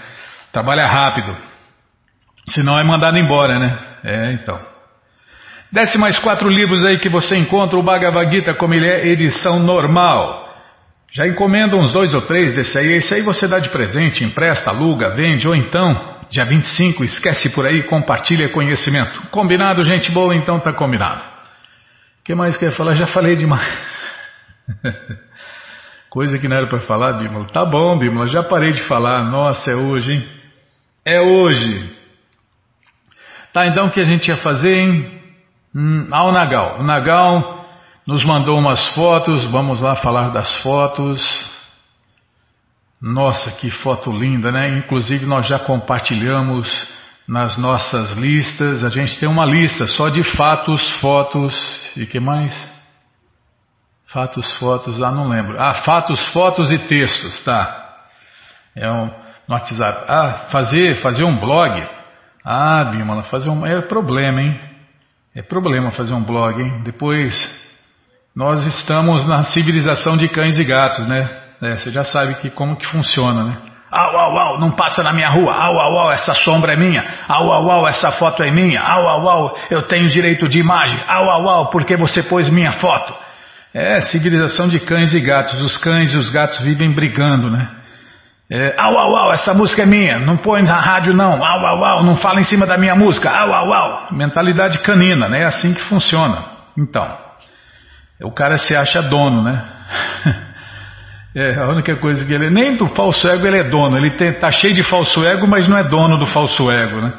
Trabalha 0.52 0.86
rápido. 0.86 1.49
Senão 2.48 2.78
é 2.78 2.84
mandado 2.84 3.18
embora, 3.18 3.58
né? 3.58 3.78
É, 4.04 4.32
então. 4.32 4.60
Desce 5.72 5.96
mais 5.98 6.18
quatro 6.18 6.48
livros 6.48 6.84
aí 6.84 6.98
que 6.98 7.08
você 7.08 7.36
encontra 7.36 7.78
o 7.78 7.82
Bhagavad 7.82 8.34
Gita 8.34 8.54
como 8.54 8.74
ele 8.74 8.88
é, 8.88 9.06
edição 9.06 9.60
normal. 9.60 10.48
Já 11.12 11.26
encomenda 11.26 11.76
uns 11.76 11.92
dois 11.92 12.12
ou 12.14 12.22
três 12.22 12.54
desse 12.54 12.76
aí, 12.78 12.92
esse 12.94 13.14
aí 13.14 13.22
você 13.22 13.46
dá 13.46 13.58
de 13.58 13.68
presente, 13.68 14.24
empresta, 14.24 14.70
aluga, 14.70 15.14
vende, 15.14 15.46
ou 15.46 15.54
então, 15.54 16.18
dia 16.28 16.44
25, 16.44 17.04
esquece 17.04 17.50
por 17.50 17.66
aí, 17.66 17.82
compartilha 17.82 18.48
conhecimento. 18.48 19.28
Combinado, 19.28 19.82
gente 19.82 20.10
boa? 20.10 20.34
Então 20.34 20.60
tá 20.60 20.72
combinado. 20.72 21.22
O 22.20 22.24
que 22.24 22.34
mais 22.34 22.56
quer 22.56 22.72
falar? 22.72 22.94
Já 22.94 23.06
falei 23.06 23.36
demais. 23.36 23.66
Coisa 26.10 26.38
que 26.38 26.48
não 26.48 26.56
era 26.56 26.68
para 26.68 26.80
falar, 26.80 27.12
Bímola. 27.14 27.46
Tá 27.46 27.64
bom, 27.64 27.96
Bímola, 27.98 28.26
já 28.26 28.42
parei 28.42 28.72
de 28.72 28.82
falar. 28.82 29.22
Nossa, 29.24 29.70
é 29.70 29.76
hoje, 29.76 30.12
hein? 30.12 30.28
É 31.04 31.20
hoje. 31.20 31.99
Tá, 33.52 33.66
então 33.66 33.86
o 33.86 33.90
que 33.90 34.00
a 34.00 34.04
gente 34.04 34.28
ia 34.28 34.36
fazer, 34.36 34.74
hein? 34.74 35.20
Hum, 35.74 36.08
ao 36.12 36.32
Nagal. 36.32 36.80
O 36.80 36.82
Nagal 36.82 37.64
nos 38.06 38.24
mandou 38.24 38.58
umas 38.58 38.94
fotos, 38.94 39.44
vamos 39.44 39.80
lá 39.80 39.96
falar 39.96 40.30
das 40.30 40.62
fotos. 40.62 41.20
Nossa, 43.00 43.50
que 43.52 43.70
foto 43.70 44.12
linda, 44.12 44.52
né? 44.52 44.78
Inclusive 44.78 45.26
nós 45.26 45.46
já 45.46 45.58
compartilhamos 45.58 46.68
nas 47.26 47.56
nossas 47.56 48.10
listas. 48.12 48.84
A 48.84 48.88
gente 48.88 49.18
tem 49.18 49.28
uma 49.28 49.46
lista 49.46 49.86
só 49.86 50.08
de 50.08 50.22
fatos, 50.36 50.88
fotos 51.00 51.54
e 51.96 52.06
que 52.06 52.20
mais? 52.20 52.52
Fatos, 54.06 54.52
fotos, 54.58 55.00
ah, 55.02 55.12
não 55.12 55.28
lembro. 55.28 55.56
Ah, 55.58 55.74
fatos, 55.74 56.20
fotos 56.32 56.70
e 56.70 56.78
textos, 56.78 57.44
tá? 57.44 57.96
É 58.76 58.90
um, 58.90 59.06
no 59.06 59.54
WhatsApp. 59.54 60.04
Ah, 60.08 60.46
fazer, 60.50 60.96
fazer 60.96 61.24
um 61.24 61.38
blog. 61.38 61.99
Ah, 62.44 62.84
Bimala, 62.84 63.24
fazer 63.24 63.50
um. 63.50 63.66
É 63.66 63.80
problema, 63.82 64.40
hein? 64.40 64.60
É 65.34 65.42
problema 65.42 65.90
fazer 65.92 66.14
um 66.14 66.24
blog, 66.24 66.60
hein? 66.60 66.82
Depois, 66.84 67.34
nós 68.34 68.64
estamos 68.66 69.26
na 69.28 69.44
civilização 69.44 70.16
de 70.16 70.28
cães 70.28 70.58
e 70.58 70.64
gatos, 70.64 71.06
né? 71.06 71.28
É, 71.62 71.76
você 71.76 71.90
já 71.90 72.04
sabe 72.04 72.34
que 72.36 72.50
como 72.50 72.76
que 72.76 72.86
funciona, 72.86 73.44
né? 73.44 73.56
Au, 73.90 74.16
au, 74.16 74.38
au, 74.38 74.60
não 74.60 74.70
passa 74.70 75.02
na 75.02 75.12
minha 75.12 75.28
rua. 75.28 75.52
Au, 75.52 75.78
au, 75.78 75.98
au, 75.98 76.12
essa 76.12 76.32
sombra 76.32 76.72
é 76.72 76.76
minha. 76.76 77.04
Au, 77.28 77.52
au, 77.52 77.70
au, 77.70 77.88
essa 77.88 78.12
foto 78.12 78.42
é 78.42 78.50
minha. 78.50 78.80
Au, 78.80 79.06
au, 79.06 79.28
au, 79.28 79.58
eu 79.68 79.82
tenho 79.86 80.08
direito 80.08 80.48
de 80.48 80.60
imagem. 80.60 80.98
Au, 81.06 81.28
au, 81.28 81.48
au, 81.48 81.70
porque 81.70 81.96
você 81.96 82.22
pôs 82.22 82.48
minha 82.48 82.72
foto. 82.72 83.12
É, 83.74 84.00
civilização 84.00 84.68
de 84.68 84.80
cães 84.80 85.12
e 85.12 85.20
gatos. 85.20 85.60
Os 85.60 85.76
cães 85.76 86.12
e 86.14 86.16
os 86.16 86.30
gatos 86.30 86.60
vivem 86.62 86.94
brigando, 86.94 87.50
né? 87.50 87.68
É, 88.52 88.74
au, 88.76 88.98
au, 88.98 89.16
au, 89.16 89.32
essa 89.32 89.54
música 89.54 89.82
é 89.82 89.86
minha, 89.86 90.18
não 90.18 90.36
põe 90.36 90.60
na 90.60 90.74
rádio 90.80 91.14
não, 91.14 91.40
au, 91.40 91.66
au, 91.66 91.84
au, 91.84 92.02
não 92.02 92.16
fala 92.16 92.40
em 92.40 92.44
cima 92.44 92.66
da 92.66 92.76
minha 92.76 92.96
música, 92.96 93.30
au, 93.30 93.52
au, 93.52 93.72
au. 93.72 94.12
Mentalidade 94.12 94.80
canina, 94.80 95.28
né? 95.28 95.42
É 95.42 95.44
assim 95.44 95.72
que 95.72 95.82
funciona. 95.82 96.46
Então, 96.76 97.16
o 98.24 98.32
cara 98.32 98.58
se 98.58 98.76
acha 98.76 99.02
dono, 99.02 99.42
né? 99.42 99.64
É, 101.32 101.60
a 101.60 101.68
única 101.68 101.94
coisa 101.94 102.26
que 102.26 102.32
ele 102.34 102.50
nem 102.50 102.76
do 102.76 102.88
falso 102.88 103.24
ego 103.28 103.46
ele 103.46 103.58
é 103.58 103.62
dono, 103.62 103.96
ele 103.96 104.10
tem, 104.16 104.32
tá 104.40 104.50
cheio 104.50 104.74
de 104.74 104.82
falso 104.82 105.24
ego, 105.24 105.46
mas 105.46 105.68
não 105.68 105.78
é 105.78 105.84
dono 105.84 106.18
do 106.18 106.26
falso 106.26 106.68
ego, 106.68 107.00
né? 107.00 107.12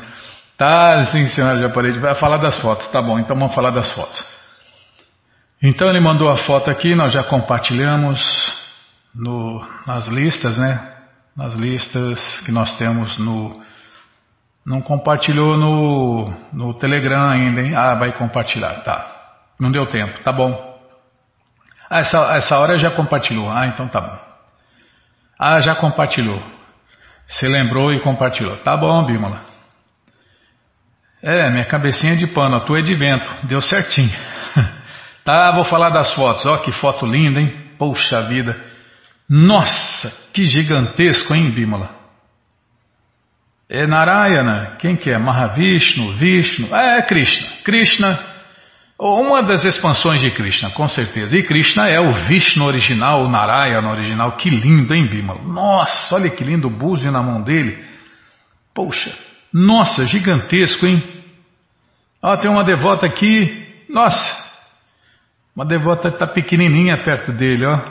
Tá, 0.57 1.05
sim, 1.13 1.27
senhora, 1.27 1.61
já 1.61 1.69
parei 1.69 1.93
de 1.93 1.99
vai 1.99 2.13
falar 2.15 2.35
das 2.39 2.59
fotos, 2.59 2.89
tá 2.89 3.01
bom, 3.01 3.17
então 3.19 3.37
vamos 3.37 3.55
falar 3.55 3.69
das 3.69 3.89
fotos. 3.93 4.21
Então 5.63 5.87
ele 5.87 6.01
mandou 6.01 6.29
a 6.29 6.35
foto 6.35 6.69
aqui, 6.69 6.93
nós 6.93 7.13
já 7.13 7.23
compartilhamos 7.23 8.21
no, 9.15 9.65
nas 9.87 10.09
listas, 10.09 10.57
né? 10.57 10.90
Nas 11.35 11.53
listas 11.53 12.19
que 12.41 12.51
nós 12.51 12.77
temos 12.77 13.17
no. 13.17 13.61
Não 14.65 14.81
compartilhou 14.81 15.57
no, 15.57 16.33
no 16.53 16.73
Telegram 16.75 17.29
ainda, 17.29 17.61
hein? 17.61 17.75
Ah, 17.75 17.95
vai 17.95 18.11
compartilhar, 18.11 18.81
tá. 18.83 19.11
Não 19.59 19.71
deu 19.71 19.87
tempo, 19.87 20.19
tá 20.23 20.31
bom. 20.31 20.79
Ah, 21.89 21.99
essa, 21.99 22.17
essa 22.35 22.59
hora 22.59 22.77
já 22.77 22.91
compartilhou. 22.91 23.49
Ah, 23.49 23.67
então 23.67 23.87
tá 23.87 23.99
bom. 23.99 24.19
Ah, 25.39 25.59
já 25.59 25.75
compartilhou. 25.75 26.41
Você 27.27 27.47
lembrou 27.47 27.91
e 27.91 27.99
compartilhou. 28.01 28.57
Tá 28.57 28.77
bom, 28.77 29.05
Bímola. 29.05 29.41
É, 31.23 31.49
minha 31.49 31.65
cabecinha 31.65 32.15
de 32.15 32.27
pano, 32.27 32.57
a 32.57 32.59
tua 32.61 32.79
é 32.79 32.81
de 32.81 32.93
vento. 32.93 33.29
Deu 33.47 33.61
certinho. 33.61 34.15
tá, 35.23 35.51
vou 35.53 35.63
falar 35.63 35.89
das 35.89 36.13
fotos. 36.13 36.45
Ó, 36.45 36.57
que 36.57 36.71
foto 36.71 37.05
linda, 37.05 37.39
hein? 37.39 37.71
Poxa 37.77 38.23
vida. 38.27 38.70
Nossa, 39.33 40.11
que 40.33 40.43
gigantesco, 40.45 41.33
hein, 41.33 41.51
Bímola? 41.51 41.89
É 43.69 43.87
Narayana, 43.87 44.75
quem 44.77 44.97
que 44.97 45.09
é? 45.09 45.17
Mahavishnu, 45.17 46.17
Vishnu, 46.17 46.75
é, 46.75 46.97
é 46.97 47.01
Krishna. 47.03 47.47
Krishna, 47.63 48.19
uma 48.99 49.41
das 49.41 49.63
expansões 49.63 50.19
de 50.19 50.31
Krishna, 50.31 50.71
com 50.71 50.85
certeza. 50.89 51.37
E 51.37 51.43
Krishna 51.43 51.87
é 51.87 51.97
o 51.97 52.11
Vishnu 52.27 52.65
original, 52.65 53.23
o 53.23 53.29
Narayana 53.29 53.89
original. 53.89 54.35
Que 54.35 54.49
lindo, 54.49 54.93
hein, 54.93 55.07
Bimala? 55.07 55.41
Nossa, 55.43 56.15
olha 56.15 56.29
que 56.29 56.43
lindo 56.43 56.67
o 56.67 56.69
búzio 56.77 57.09
na 57.09 57.23
mão 57.23 57.41
dele. 57.41 57.81
Poxa, 58.75 59.17
nossa, 59.53 60.05
gigantesco, 60.05 60.85
hein? 60.85 61.01
Ó, 62.21 62.35
tem 62.35 62.51
uma 62.51 62.65
devota 62.65 63.05
aqui. 63.07 63.85
Nossa, 63.87 64.51
uma 65.55 65.65
devota 65.65 66.09
está 66.09 66.27
pequenininha 66.27 67.01
perto 67.05 67.31
dele, 67.31 67.65
ó. 67.65 67.90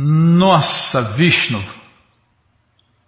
Nossa, 0.00 1.02
Vishnu. 1.16 1.60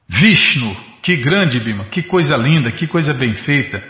Vishnu, 0.09 0.77
que 1.05 1.17
grande 1.19 1.61
Bima, 1.61 1.85
que 1.85 2.03
coisa 2.03 2.37
linda, 2.37 2.73
que 2.73 2.89
coisa 2.89 3.15
bem 3.15 3.33
feita. 3.33 3.81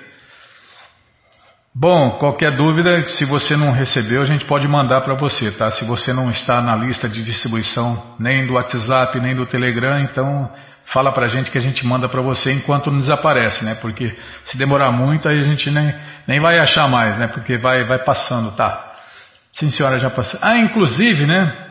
Bom, 1.75 2.19
qualquer 2.19 2.55
dúvida, 2.55 3.07
se 3.07 3.25
você 3.25 3.57
não 3.57 3.73
recebeu, 3.73 4.21
a 4.21 4.27
gente 4.27 4.45
pode 4.45 4.69
mandar 4.69 5.01
para 5.01 5.15
você, 5.15 5.51
tá? 5.51 5.71
Se 5.71 5.83
você 5.87 6.13
não 6.13 6.29
está 6.29 6.61
na 6.61 6.77
lista 6.77 7.09
de 7.09 7.23
distribuição 7.23 8.17
nem 8.19 8.47
do 8.47 8.53
WhatsApp, 8.53 9.19
nem 9.19 9.35
do 9.35 9.47
Telegram, 9.47 9.97
então 10.01 10.53
fala 10.85 11.11
para 11.11 11.25
a 11.25 11.29
gente 11.29 11.51
que 11.51 11.59
a 11.59 11.63
gente 11.63 11.87
manda 11.87 12.07
para 12.07 12.21
você 12.21 12.53
enquanto 12.53 12.91
não 12.91 12.99
desaparece, 12.99 13.65
né? 13.65 13.77
Porque 13.77 14.15
se 14.45 14.59
demorar 14.59 14.93
muito, 14.93 15.27
aí 15.27 15.41
a 15.41 15.45
gente 15.45 15.71
nem, 15.71 15.95
nem 16.27 16.39
vai 16.39 16.59
achar 16.59 16.87
mais, 16.87 17.17
né? 17.19 17.29
Porque 17.29 17.57
vai, 17.57 17.83
vai 17.87 18.05
passando, 18.05 18.55
tá? 18.57 18.93
Sim, 19.55 19.71
senhora, 19.71 19.99
já 19.99 20.11
passou. 20.11 20.39
Ah, 20.43 20.59
inclusive, 20.59 21.25
né? 21.25 21.70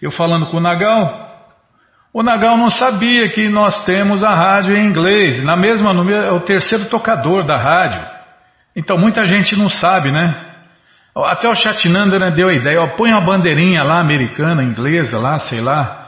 Eu 0.00 0.10
falando 0.10 0.46
com 0.46 0.56
o 0.56 0.60
Nagal, 0.60 1.30
o 2.12 2.22
Nagal 2.22 2.56
não 2.56 2.70
sabia 2.70 3.28
que 3.28 3.48
nós 3.48 3.84
temos 3.84 4.24
a 4.24 4.30
rádio 4.30 4.76
em 4.76 4.86
inglês, 4.86 5.44
na 5.44 5.56
mesma 5.56 5.92
é 6.12 6.32
o 6.32 6.40
terceiro 6.40 6.86
tocador 6.86 7.44
da 7.44 7.56
rádio. 7.56 8.02
Então 8.74 8.98
muita 8.98 9.24
gente 9.24 9.56
não 9.56 9.68
sabe, 9.68 10.10
né? 10.10 10.46
Até 11.14 11.48
o 11.48 11.54
Chatinandana 11.54 12.30
deu 12.30 12.48
a 12.48 12.52
ideia, 12.52 12.80
ó, 12.80 12.88
põe 12.96 13.12
uma 13.12 13.20
bandeirinha 13.20 13.82
lá 13.82 14.00
americana, 14.00 14.62
inglesa 14.62 15.18
lá, 15.18 15.38
sei 15.38 15.60
lá. 15.60 15.98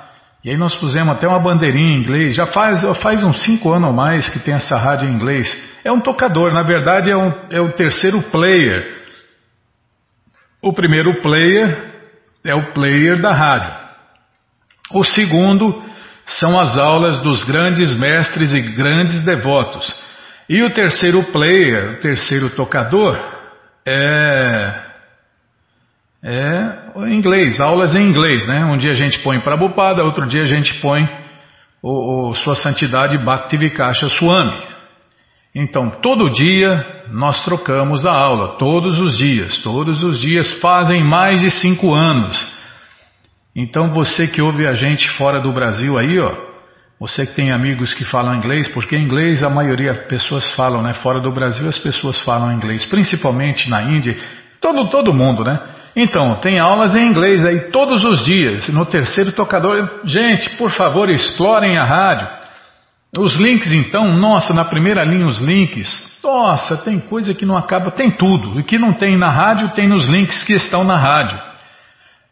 E 0.44 0.50
aí 0.50 0.56
nós 0.56 0.74
pusemos 0.74 1.16
até 1.16 1.28
uma 1.28 1.38
bandeirinha 1.38 1.96
em 1.96 2.00
inglês. 2.00 2.34
Já 2.34 2.46
faz, 2.46 2.82
faz 2.98 3.22
uns 3.22 3.42
cinco 3.44 3.72
anos 3.72 3.90
ou 3.90 3.94
mais 3.94 4.28
que 4.28 4.40
tem 4.40 4.54
essa 4.54 4.76
rádio 4.76 5.08
em 5.08 5.14
inglês. 5.14 5.48
É 5.84 5.92
um 5.92 6.00
tocador, 6.00 6.52
na 6.52 6.64
verdade 6.64 7.10
é, 7.10 7.16
um, 7.16 7.32
é 7.50 7.60
o 7.60 7.72
terceiro 7.72 8.20
player. 8.30 9.02
O 10.60 10.72
primeiro 10.72 11.20
player 11.20 11.92
é 12.44 12.54
o 12.54 12.72
player 12.72 13.20
da 13.20 13.32
rádio. 13.32 13.81
O 14.92 15.04
segundo 15.04 15.82
são 16.26 16.58
as 16.58 16.76
aulas 16.76 17.18
dos 17.18 17.42
grandes 17.44 17.96
mestres 17.98 18.54
e 18.54 18.60
grandes 18.60 19.24
devotos. 19.24 19.92
E 20.48 20.62
o 20.62 20.72
terceiro 20.72 21.22
player, 21.32 21.94
o 21.96 22.00
terceiro 22.00 22.50
tocador, 22.50 23.18
é, 23.86 24.82
é 26.24 27.10
inglês, 27.10 27.60
aulas 27.60 27.94
em 27.94 28.02
inglês, 28.02 28.46
né? 28.46 28.64
Um 28.64 28.76
dia 28.76 28.92
a 28.92 28.96
gente 28.96 29.18
põe 29.22 29.40
Prabhupada, 29.40 30.04
outro 30.04 30.26
dia 30.26 30.42
a 30.42 30.46
gente 30.46 30.74
põe 30.80 31.08
o, 31.82 32.30
o 32.30 32.34
Sua 32.34 32.54
Santidade 32.54 33.18
Bhaktivikasha 33.24 34.08
Swami. 34.08 34.72
Então, 35.54 35.90
todo 36.00 36.30
dia 36.30 37.04
nós 37.10 37.44
trocamos 37.44 38.06
a 38.06 38.12
aula, 38.12 38.56
todos 38.56 38.98
os 38.98 39.18
dias, 39.18 39.58
todos 39.58 40.02
os 40.02 40.20
dias 40.20 40.52
fazem 40.60 41.04
mais 41.04 41.40
de 41.40 41.50
cinco 41.50 41.92
anos. 41.92 42.51
Então 43.54 43.90
você 43.90 44.26
que 44.26 44.40
ouve 44.40 44.66
a 44.66 44.72
gente 44.72 45.08
fora 45.16 45.40
do 45.40 45.52
Brasil 45.52 45.98
aí, 45.98 46.18
ó, 46.18 46.34
você 46.98 47.26
que 47.26 47.34
tem 47.34 47.52
amigos 47.52 47.92
que 47.92 48.04
falam 48.04 48.34
inglês, 48.34 48.68
porque 48.68 48.96
inglês 48.96 49.42
a 49.42 49.50
maioria 49.50 49.92
das 49.92 50.06
pessoas 50.06 50.50
falam, 50.52 50.82
né? 50.82 50.94
Fora 50.94 51.20
do 51.20 51.32
Brasil 51.32 51.68
as 51.68 51.78
pessoas 51.78 52.20
falam 52.20 52.52
inglês, 52.52 52.86
principalmente 52.86 53.68
na 53.68 53.82
Índia, 53.82 54.16
todo 54.60 54.88
todo 54.88 55.12
mundo, 55.12 55.44
né? 55.44 55.60
Então, 55.94 56.40
tem 56.40 56.58
aulas 56.58 56.94
em 56.94 57.06
inglês 57.06 57.44
aí 57.44 57.70
todos 57.70 58.02
os 58.04 58.24
dias, 58.24 58.68
no 58.68 58.86
terceiro 58.86 59.32
tocador. 59.32 60.00
Gente, 60.04 60.56
por 60.56 60.70
favor, 60.70 61.10
explorem 61.10 61.76
a 61.76 61.84
rádio. 61.84 62.28
Os 63.18 63.36
links 63.36 63.70
então, 63.72 64.16
nossa, 64.16 64.54
na 64.54 64.64
primeira 64.64 65.04
linha 65.04 65.26
os 65.26 65.38
links. 65.38 66.18
Nossa, 66.24 66.78
tem 66.78 66.98
coisa 66.98 67.34
que 67.34 67.44
não 67.44 67.58
acaba, 67.58 67.90
tem 67.90 68.10
tudo. 68.10 68.58
O 68.58 68.64
que 68.64 68.78
não 68.78 68.94
tem 68.94 69.18
na 69.18 69.28
rádio 69.28 69.68
tem 69.74 69.86
nos 69.86 70.06
links 70.06 70.42
que 70.44 70.54
estão 70.54 70.82
na 70.82 70.96
rádio. 70.96 71.51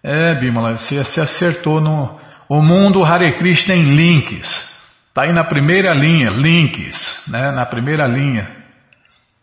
É, 0.02 0.34
Bimala, 0.40 0.76
você, 0.76 0.96
você 0.96 1.20
acertou 1.20 1.80
no. 1.80 2.18
O 2.48 2.62
mundo 2.62 3.04
Hare 3.04 3.32
Krishna 3.36 3.74
em 3.74 3.94
links. 3.94 4.48
Está 5.08 5.22
aí 5.22 5.32
na 5.32 5.44
primeira 5.44 5.92
linha, 5.94 6.30
links, 6.30 6.98
né? 7.28 7.50
Na 7.50 7.66
primeira 7.66 8.06
linha. 8.06 8.44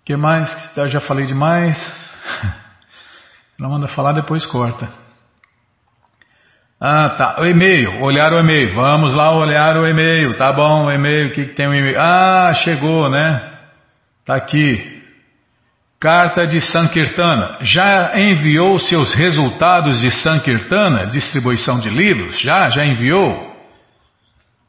O 0.02 0.06
que 0.06 0.16
mais? 0.16 0.50
Eu 0.76 0.88
já 0.88 1.00
falei 1.00 1.26
demais. 1.26 1.78
Não 3.60 3.70
manda 3.70 3.88
falar, 3.88 4.14
depois 4.14 4.46
corta. 4.46 4.90
Ah, 6.80 7.10
tá. 7.10 7.36
O 7.40 7.46
e-mail, 7.46 8.02
olhar 8.02 8.32
o 8.34 8.40
e-mail. 8.40 8.76
Vamos 8.76 9.14
lá 9.14 9.36
olhar 9.36 9.78
o 9.78 9.88
e-mail. 9.88 10.36
Tá 10.36 10.54
bom, 10.54 10.86
o 10.86 10.92
e-mail, 10.92 11.30
o 11.30 11.34
que, 11.34 11.46
que 11.46 11.54
tem 11.54 11.68
o 11.68 11.74
e-mail? 11.74 12.00
Ah, 12.00 12.54
chegou, 12.54 13.10
né? 13.10 13.58
Tá 14.26 14.36
aqui. 14.36 14.97
Carta 16.00 16.46
de 16.46 16.62
Sankirtana. 16.62 17.58
Já 17.62 18.14
enviou 18.16 18.78
seus 18.78 19.14
resultados 19.14 20.00
de 20.00 20.12
Sankirtana, 20.12 21.08
distribuição 21.08 21.80
de 21.80 21.90
livros? 21.90 22.40
Já? 22.40 22.70
Já 22.70 22.86
enviou? 22.86 23.56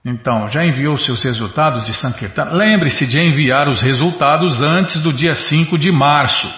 Então, 0.03 0.49
já 0.49 0.65
enviou 0.65 0.97
seus 0.97 1.23
resultados 1.23 1.85
de 1.85 1.93
Sankirtana? 1.93 2.53
Lembre-se 2.53 3.07
de 3.07 3.19
enviar 3.19 3.69
os 3.69 3.83
resultados 3.83 4.63
antes 4.63 5.03
do 5.03 5.13
dia 5.13 5.35
5 5.35 5.77
de 5.77 5.93
março. 5.93 6.49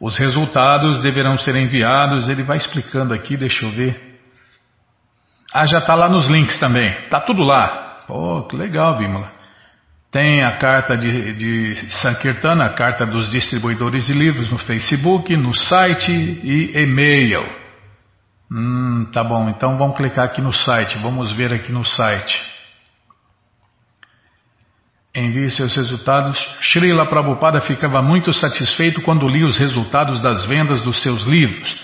Os 0.00 0.16
resultados 0.16 1.00
deverão 1.02 1.36
ser 1.36 1.56
enviados, 1.56 2.28
ele 2.28 2.44
vai 2.44 2.58
explicando 2.58 3.12
aqui, 3.12 3.36
deixa 3.36 3.64
eu 3.66 3.72
ver. 3.72 4.20
Ah, 5.52 5.66
já 5.66 5.78
está 5.78 5.96
lá 5.96 6.08
nos 6.08 6.28
links 6.28 6.60
também. 6.60 6.90
Está 7.04 7.20
tudo 7.20 7.42
lá. 7.42 8.04
Pô, 8.06 8.44
que 8.44 8.56
legal, 8.56 8.98
Bímola. 8.98 9.33
Tem 10.14 10.44
a 10.44 10.58
carta 10.58 10.96
de, 10.96 11.32
de 11.32 11.90
Sankirtana, 12.00 12.66
a 12.66 12.74
carta 12.74 13.04
dos 13.04 13.28
distribuidores 13.32 14.06
de 14.06 14.12
livros 14.12 14.48
no 14.48 14.58
Facebook, 14.58 15.36
no 15.36 15.52
site 15.52 16.12
e 16.12 16.70
e-mail. 16.72 17.44
Hum, 18.48 19.08
tá 19.12 19.24
bom, 19.24 19.48
então 19.48 19.76
vamos 19.76 19.96
clicar 19.96 20.26
aqui 20.26 20.40
no 20.40 20.52
site, 20.52 20.96
vamos 20.98 21.32
ver 21.32 21.52
aqui 21.52 21.72
no 21.72 21.84
site. 21.84 22.40
Envie 25.16 25.50
seus 25.50 25.74
resultados. 25.74 26.38
Srila 26.60 27.08
Prabhupada 27.08 27.60
ficava 27.62 28.00
muito 28.00 28.32
satisfeito 28.32 29.02
quando 29.02 29.26
lia 29.26 29.46
os 29.46 29.58
resultados 29.58 30.20
das 30.20 30.46
vendas 30.46 30.80
dos 30.80 31.02
seus 31.02 31.24
livros. 31.24 31.76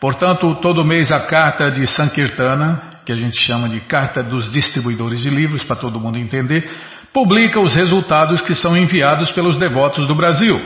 Portanto, 0.00 0.54
todo 0.62 0.86
mês 0.86 1.12
a 1.12 1.26
carta 1.26 1.70
de 1.70 1.86
Sankirtana, 1.86 2.88
que 3.04 3.12
a 3.12 3.16
gente 3.16 3.38
chama 3.44 3.68
de 3.68 3.80
carta 3.80 4.22
dos 4.22 4.50
distribuidores 4.50 5.20
de 5.20 5.28
livros, 5.28 5.62
para 5.64 5.76
todo 5.76 6.00
mundo 6.00 6.16
entender, 6.16 6.93
publica 7.14 7.60
os 7.60 7.72
resultados 7.72 8.42
que 8.42 8.56
são 8.56 8.76
enviados 8.76 9.30
pelos 9.30 9.56
devotos 9.56 10.08
do 10.08 10.16
Brasil. 10.16 10.60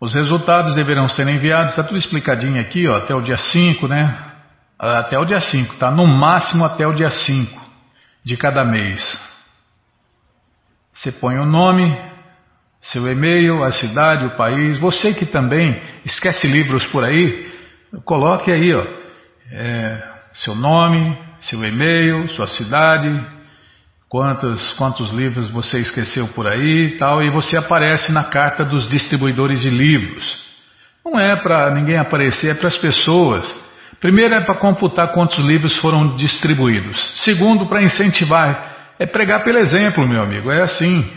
Os 0.00 0.14
resultados 0.14 0.74
deverão 0.74 1.06
ser 1.06 1.28
enviados, 1.28 1.72
está 1.72 1.84
tudo 1.84 1.98
explicadinho 1.98 2.58
aqui, 2.58 2.88
ó, 2.88 2.96
até 2.96 3.14
o 3.14 3.20
dia 3.20 3.36
5, 3.36 3.86
né? 3.86 4.32
Até 4.78 5.18
o 5.18 5.26
dia 5.26 5.40
5, 5.40 5.76
tá? 5.76 5.90
No 5.90 6.06
máximo 6.06 6.64
até 6.64 6.86
o 6.86 6.94
dia 6.94 7.10
5 7.10 7.60
de 8.24 8.38
cada 8.38 8.64
mês. 8.64 9.02
Você 10.94 11.12
põe 11.12 11.38
o 11.38 11.44
nome, 11.44 11.94
seu 12.80 13.06
e-mail, 13.06 13.62
a 13.62 13.70
cidade, 13.70 14.24
o 14.24 14.36
país. 14.38 14.78
Você 14.78 15.12
que 15.12 15.26
também 15.26 15.78
esquece 16.06 16.46
livros 16.48 16.86
por 16.86 17.04
aí, 17.04 17.52
coloque 18.06 18.50
aí, 18.50 18.74
ó, 18.74 18.82
é, 19.52 20.10
seu 20.32 20.54
nome, 20.54 21.18
seu 21.40 21.62
e-mail, 21.62 22.26
sua 22.30 22.46
cidade, 22.46 23.08
quantos, 24.10 24.72
quantos 24.72 25.08
livros 25.10 25.48
você 25.52 25.78
esqueceu 25.78 26.26
por 26.34 26.48
aí 26.48 26.88
e 26.88 26.96
tal, 26.96 27.22
e 27.22 27.30
você 27.30 27.56
aparece 27.56 28.10
na 28.10 28.24
carta 28.24 28.64
dos 28.64 28.88
distribuidores 28.88 29.60
de 29.60 29.70
livros. 29.70 30.36
Não 31.04 31.18
é 31.18 31.40
para 31.40 31.70
ninguém 31.70 31.96
aparecer, 31.96 32.50
é 32.50 32.54
para 32.54 32.66
as 32.66 32.76
pessoas. 32.76 33.48
Primeiro 34.00 34.34
é 34.34 34.40
para 34.40 34.56
computar 34.56 35.12
quantos 35.12 35.38
livros 35.38 35.76
foram 35.76 36.16
distribuídos. 36.16 36.98
Segundo, 37.22 37.66
para 37.66 37.82
incentivar. 37.82 38.94
É 38.98 39.06
pregar 39.06 39.44
pelo 39.44 39.58
exemplo, 39.58 40.06
meu 40.06 40.22
amigo. 40.22 40.50
É 40.50 40.62
assim. 40.62 41.08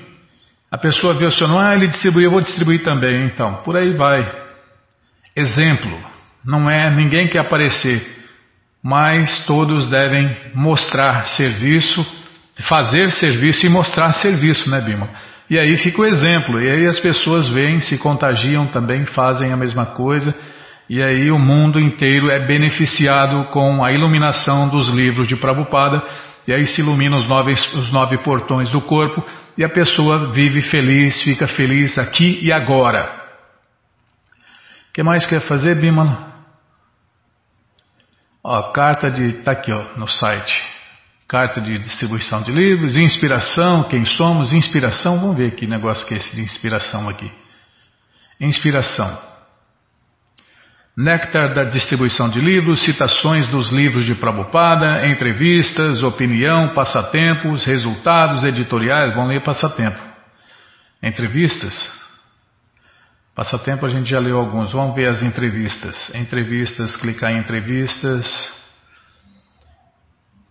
A 0.71 0.77
pessoa 0.77 1.17
vê 1.17 1.25
o 1.25 1.31
seu 1.31 1.47
nome, 1.47 1.67
ah, 1.67 1.75
ele 1.75 1.87
distribuiu, 1.87 2.25
eu 2.25 2.31
vou 2.31 2.41
distribuir 2.41 2.83
também. 2.83 3.25
Então, 3.25 3.55
por 3.63 3.75
aí 3.75 3.93
vai. 3.95 4.21
Exemplo. 5.35 5.97
Não 6.45 6.69
é 6.69 6.91
ninguém 6.91 7.27
quer 7.29 7.39
aparecer, 7.39 8.05
mas 8.83 9.45
todos 9.45 9.89
devem 9.89 10.51
mostrar 10.53 11.25
serviço 11.27 12.05
fazer 12.61 13.11
serviço 13.11 13.65
e 13.65 13.69
mostrar 13.69 14.13
serviço, 14.13 14.69
né, 14.69 14.79
Bima? 14.81 15.09
E 15.49 15.59
aí 15.59 15.77
fica 15.77 16.01
o 16.01 16.05
exemplo, 16.05 16.61
e 16.61 16.69
aí 16.69 16.87
as 16.87 16.99
pessoas 16.99 17.49
veem, 17.49 17.79
se 17.79 17.97
contagiam 17.97 18.67
também, 18.67 19.05
fazem 19.05 19.51
a 19.51 19.57
mesma 19.57 19.87
coisa, 19.87 20.33
e 20.89 21.01
aí 21.01 21.31
o 21.31 21.39
mundo 21.39 21.79
inteiro 21.79 22.29
é 22.29 22.45
beneficiado 22.45 23.45
com 23.51 23.83
a 23.83 23.91
iluminação 23.91 24.69
dos 24.69 24.87
livros 24.89 25.27
de 25.27 25.35
Prabhupada, 25.35 26.01
e 26.47 26.53
aí 26.53 26.65
se 26.67 26.81
ilumina 26.81 27.17
os 27.17 27.27
nove, 27.27 27.51
os 27.51 27.91
nove 27.91 28.17
portões 28.23 28.69
do 28.69 28.81
corpo, 28.81 29.23
e 29.57 29.63
a 29.63 29.69
pessoa 29.69 30.31
vive 30.31 30.61
feliz, 30.61 31.21
fica 31.21 31.47
feliz 31.47 31.97
aqui 31.97 32.39
e 32.41 32.51
agora. 32.51 33.21
O 34.89 34.93
que 34.93 35.03
mais 35.03 35.25
quer 35.25 35.41
fazer, 35.41 35.75
Bimala? 35.75 36.33
Ó, 38.43 38.71
carta 38.71 39.09
de. 39.09 39.41
Tá 39.43 39.53
aqui, 39.53 39.71
ó, 39.71 39.97
no 39.97 40.07
site. 40.07 40.72
Carta 41.33 41.59
de 41.59 41.79
distribuição 41.79 42.43
de 42.43 42.51
livros, 42.51 42.95
inspiração, 42.95 43.85
quem 43.85 44.05
somos, 44.05 44.53
inspiração. 44.53 45.19
Vamos 45.19 45.35
ver 45.35 45.55
que 45.55 45.65
negócio 45.65 46.05
que 46.05 46.13
é 46.13 46.17
esse 46.17 46.35
de 46.35 46.43
inspiração 46.43 47.09
aqui. 47.09 47.27
Inspiração. 48.39 49.19
Néctar 50.95 51.55
da 51.55 51.63
distribuição 51.63 52.29
de 52.29 52.39
livros, 52.39 52.85
citações 52.85 53.47
dos 53.47 53.71
livros 53.71 54.05
de 54.05 54.13
Prabhupada, 54.13 55.07
entrevistas, 55.07 56.03
opinião, 56.03 56.75
passatempos, 56.75 57.65
resultados 57.65 58.43
editoriais. 58.43 59.15
Vamos 59.15 59.31
ler 59.31 59.41
passatempo. 59.41 59.99
Entrevistas. 61.01 61.73
Passatempo 63.33 63.87
a 63.87 63.89
gente 63.89 64.07
já 64.07 64.19
leu 64.19 64.37
alguns. 64.37 64.71
Vamos 64.71 64.95
ver 64.95 65.09
as 65.09 65.23
entrevistas. 65.23 66.13
Entrevistas, 66.13 66.95
clicar 66.95 67.31
em 67.31 67.39
entrevistas. 67.39 68.52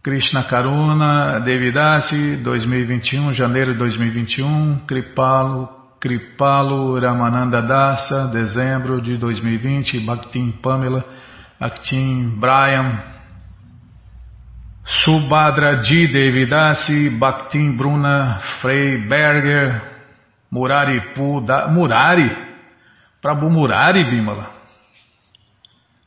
Krishna 0.03 0.43
Karuna, 0.49 1.39
Devidasi, 1.39 2.39
2021, 2.43 3.31
janeiro 3.33 3.73
de 3.73 3.79
2021. 3.79 4.81
Kripalo, 4.85 5.69
Kripalo 6.01 6.99
Ramananda 6.99 7.63
Dasa, 7.63 8.27
dezembro 8.27 9.01
de 9.01 9.17
2020. 9.17 10.01
Bhaktin 10.01 10.51
Pamela, 10.61 11.05
Bhaktin 11.61 12.31
Brian. 12.41 13.01
Subhadra 15.05 15.77
Di 15.77 16.13
Devidasi, 16.13 17.09
Bhaktin 17.11 17.77
Bruna 17.77 18.41
Frey 18.61 19.07
Berger, 19.07 19.83
Murari 20.51 21.15
Puda, 21.15 21.69
Murari? 21.69 22.29
Prabhu 23.21 23.49
Murari, 23.49 24.03
Bimala. 24.11 24.51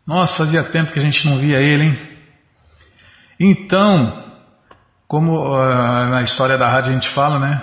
Nossa, 0.05 0.36
fazia 0.36 0.65
tempo 0.65 0.91
que 0.91 0.99
a 0.99 1.01
gente 1.01 1.25
não 1.25 1.38
via 1.38 1.62
ele, 1.62 1.84
hein? 1.84 2.14
Então, 3.39 4.24
como 5.08 5.32
uh, 5.34 6.10
na 6.10 6.21
história 6.24 6.58
da 6.58 6.67
rádio 6.67 6.91
a 6.91 6.93
gente 6.93 7.13
fala, 7.13 7.39
né? 7.39 7.62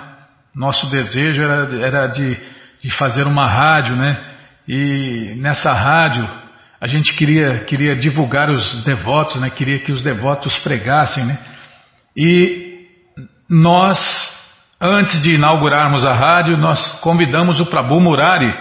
Nosso 0.54 0.90
desejo 0.90 1.42
era, 1.42 1.84
era 1.84 2.06
de, 2.08 2.38
de 2.82 2.90
fazer 2.90 3.26
uma 3.26 3.46
rádio, 3.46 3.96
né? 3.96 4.32
E 4.68 5.34
nessa 5.38 5.72
rádio 5.72 6.28
a 6.80 6.86
gente 6.86 7.14
queria, 7.14 7.64
queria 7.64 7.94
divulgar 7.94 8.50
os 8.50 8.84
devotos, 8.84 9.40
né? 9.40 9.50
Queria 9.50 9.78
que 9.78 9.92
os 9.92 10.02
devotos 10.02 10.56
pregassem, 10.58 11.24
né? 11.24 11.38
E 12.16 12.86
nós, 13.48 13.98
antes 14.80 15.22
de 15.22 15.34
inaugurarmos 15.34 16.04
a 16.04 16.12
rádio, 16.12 16.56
nós 16.56 17.00
convidamos 17.00 17.60
o 17.60 17.66
Prabhu 17.66 18.00
Murari 18.00 18.52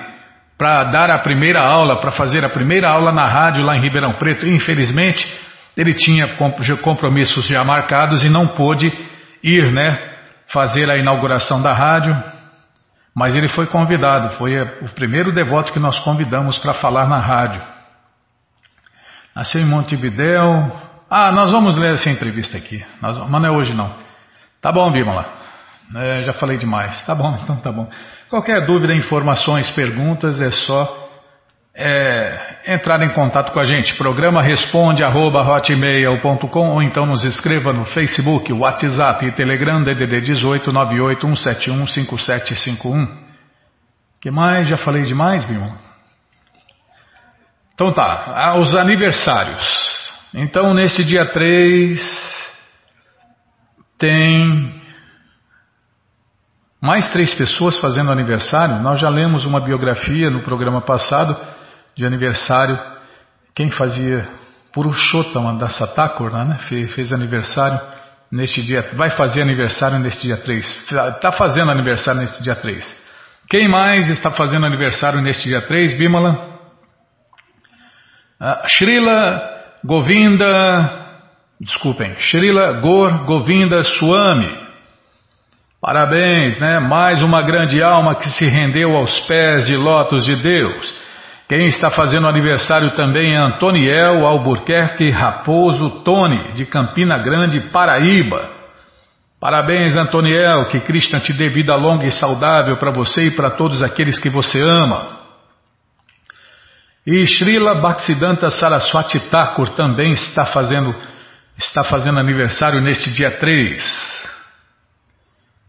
para 0.58 0.84
dar 0.92 1.10
a 1.10 1.20
primeira 1.20 1.62
aula, 1.62 2.00
para 2.00 2.12
fazer 2.12 2.46
a 2.46 2.50
primeira 2.50 2.90
aula 2.90 3.12
na 3.12 3.28
rádio 3.28 3.66
lá 3.66 3.76
em 3.76 3.82
Ribeirão 3.82 4.14
Preto. 4.14 4.46
Infelizmente, 4.46 5.26
ele 5.76 5.94
tinha 5.94 6.36
compromissos 6.84 7.48
já 7.48 7.64
marcados 7.64 8.24
e 8.24 8.30
não 8.30 8.48
pôde 8.48 8.92
ir, 9.44 9.72
né, 9.72 9.98
fazer 10.48 10.90
a 10.90 10.98
inauguração 10.98 11.62
da 11.62 11.74
rádio. 11.74 12.16
Mas 13.16 13.36
ele 13.36 13.50
foi 13.50 13.68
convidado, 13.68 14.38
foi 14.38 14.62
o 14.82 14.90
primeiro 14.96 15.34
devoto 15.34 15.74
que 15.74 15.80
nós 15.80 16.00
convidamos 16.00 16.58
para 16.58 16.74
falar 16.74 17.08
na 17.08 17.20
rádio. 17.20 17.62
Nasceu 19.36 19.62
em 19.62 19.66
Montevidéu. 19.66 20.44
Ah, 21.10 21.32
nós 21.32 21.52
vamos 21.52 21.76
ler 21.76 21.96
essa 21.96 22.10
entrevista 22.10 22.58
aqui, 22.58 22.84
nós, 23.02 23.18
mas 23.18 23.42
não 23.42 23.46
é 23.46 23.52
hoje 23.52 23.74
não. 23.74 23.94
Tá 24.62 24.72
bom, 24.72 24.90
Bímola. 24.92 25.42
É, 25.96 26.22
já 26.22 26.34
falei 26.34 26.58
demais. 26.58 27.06
Tá 27.06 27.14
bom, 27.14 27.38
então 27.44 27.58
tá 27.58 27.72
bom. 27.72 27.90
Qualquer 28.30 28.66
dúvida, 28.66 28.94
informações, 28.94 29.70
perguntas, 29.72 30.40
é 30.40 30.50
só 30.50 31.01
é, 31.84 32.74
entrar 32.74 33.02
em 33.02 33.12
contato 33.14 33.52
com 33.52 33.60
a 33.60 33.66
gente. 33.66 33.98
Programa 33.98 34.42
responde 34.42 35.04
arroba, 35.04 35.42
ou 35.42 36.84
então 36.84 37.06
nos 37.08 37.24
escreva 37.26 37.74
no 37.74 37.86
Facebook, 37.86 38.54
WhatsApp 38.54 39.26
e 39.26 39.32
Telegram 39.32 39.84
DDD 39.84 40.22
18 40.22 40.72
98171 40.72 41.88
5751. 41.88 43.08
que 44.22 44.30
mais? 44.30 44.68
Já 44.68 44.78
falei 44.78 45.02
demais, 45.02 45.44
viu? 45.46 45.64
Então 47.74 47.92
tá, 47.92 48.32
ah, 48.36 48.60
os 48.60 48.76
aniversários. 48.76 49.64
Então 50.36 50.74
nesse 50.76 51.04
dia 51.04 51.26
3 51.26 52.00
tem 53.98 54.82
mais 56.80 57.10
três 57.10 57.34
pessoas 57.34 57.80
fazendo 57.80 58.12
aniversário. 58.12 58.80
Nós 58.82 59.00
já 59.00 59.10
lemos 59.10 59.46
uma 59.46 59.64
biografia 59.64 60.30
no 60.30 60.44
programa 60.44 60.82
passado 60.82 61.36
de 61.96 62.06
aniversário. 62.06 62.80
Quem 63.56 63.70
fazia 63.70 64.28
Purushottama 64.74 65.58
da 65.58 65.70
Satakur, 65.70 66.32
né? 66.32 66.58
Fez, 66.70 66.94
fez 66.94 67.14
aniversário 67.14 67.80
neste 68.32 68.62
dia, 68.62 68.90
vai 68.94 69.10
fazer 69.10 69.42
aniversário 69.42 70.00
neste 70.00 70.26
dia 70.26 70.38
3. 70.38 70.66
Está 71.16 71.32
fazendo 71.32 71.72
aniversário 71.72 72.22
neste 72.22 72.42
dia 72.42 72.56
3. 72.56 73.02
Quem 73.50 73.70
mais 73.70 74.10
está 74.10 74.32
fazendo 74.32 74.66
aniversário 74.66 75.22
neste 75.22 75.50
dia 75.50 75.62
3, 75.68 75.98
Bimala? 75.98 76.52
Uh, 78.40 78.68
Srila 78.68 79.42
Govinda, 79.84 80.48
desculpem, 81.60 82.16
Srila 82.20 82.80
Gor 82.80 83.26
Govinda 83.26 83.84
Swami. 83.84 84.62
Parabéns, 85.82 86.60
né? 86.60 86.80
Mais 86.80 87.22
uma 87.22 87.42
grande 87.42 87.84
alma 87.84 88.16
que 88.16 88.30
se 88.30 88.46
rendeu 88.46 88.96
aos 88.96 89.20
pés 89.22 89.66
de 89.68 89.76
lotos 89.76 90.24
de 90.24 90.36
Deus. 90.38 91.01
Quem 91.52 91.68
está 91.68 91.92
fazendo 91.92 92.30
aniversário 92.30 92.92
também 92.92 93.34
é 93.34 93.38
Antoniel 93.38 94.26
Albuquerque 94.26 95.10
Raposo 95.10 96.02
Tony, 96.02 96.54
de 96.54 96.66
Campina 96.66 97.18
Grande, 97.18 97.60
Paraíba. 97.72 98.50
Parabéns, 99.38 99.98
Antoniel, 99.98 100.70
que 100.70 100.80
Krishna 100.80 101.20
te 101.20 101.34
dê 101.34 101.50
vida 101.50 101.76
longa 101.76 102.06
e 102.06 102.12
saudável 102.14 102.78
para 102.78 102.92
você 102.92 103.24
e 103.24 103.32
para 103.32 103.50
todos 103.50 103.84
aqueles 103.84 104.18
que 104.18 104.30
você 104.30 104.62
ama. 104.62 105.20
E 107.06 107.28
Srila 107.28 107.82
Bhaktisiddhanta 107.82 108.50
Saraswati 108.50 109.20
Thakur 109.30 109.72
também 109.72 110.14
está 110.14 110.46
fazendo, 110.46 110.96
está 111.58 111.84
fazendo 111.84 112.18
aniversário 112.18 112.80
neste 112.80 113.12
dia 113.12 113.30
3 113.30 114.11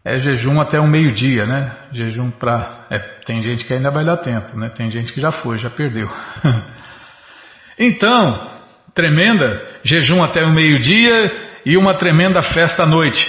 é 0.05 0.19
jejum 0.19 0.59
até 0.59 0.79
o 0.79 0.87
meio-dia, 0.87 1.45
né? 1.45 1.71
Jejum 1.93 2.29
para. 2.31 2.87
É, 2.89 2.99
tem 3.25 3.41
gente 3.41 3.63
que 3.63 3.73
ainda 3.73 3.89
vai 3.89 4.03
dar 4.03 4.17
tempo, 4.17 4.57
né? 4.57 4.69
Tem 4.75 4.91
gente 4.91 5.13
que 5.13 5.21
já 5.21 5.31
foi, 5.31 5.57
já 5.57 5.69
perdeu. 5.69 6.09
então, 7.79 8.51
tremenda, 8.93 9.61
jejum 9.83 10.21
até 10.21 10.43
o 10.43 10.51
meio-dia 10.51 11.61
e 11.65 11.77
uma 11.77 11.97
tremenda 11.97 12.43
festa 12.43 12.83
à 12.83 12.85
noite. 12.85 13.25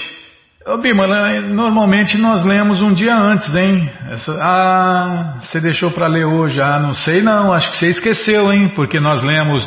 Ô 0.67 0.77
Bima, 0.77 1.05
normalmente 1.41 2.17
nós 2.17 2.43
lemos 2.43 2.81
um 2.81 2.91
dia 2.91 3.15
antes, 3.15 3.55
hein? 3.55 3.87
Essa, 4.09 4.37
ah, 4.41 5.37
você 5.39 5.61
deixou 5.61 5.91
para 5.91 6.07
ler 6.07 6.25
hoje? 6.25 6.59
Ah, 6.59 6.79
não 6.79 6.93
sei 6.93 7.21
não, 7.21 7.53
acho 7.53 7.69
que 7.71 7.77
você 7.77 7.87
esqueceu, 7.87 8.51
hein? 8.51 8.73
Porque 8.75 8.99
nós 8.99 9.21
lemos 9.21 9.63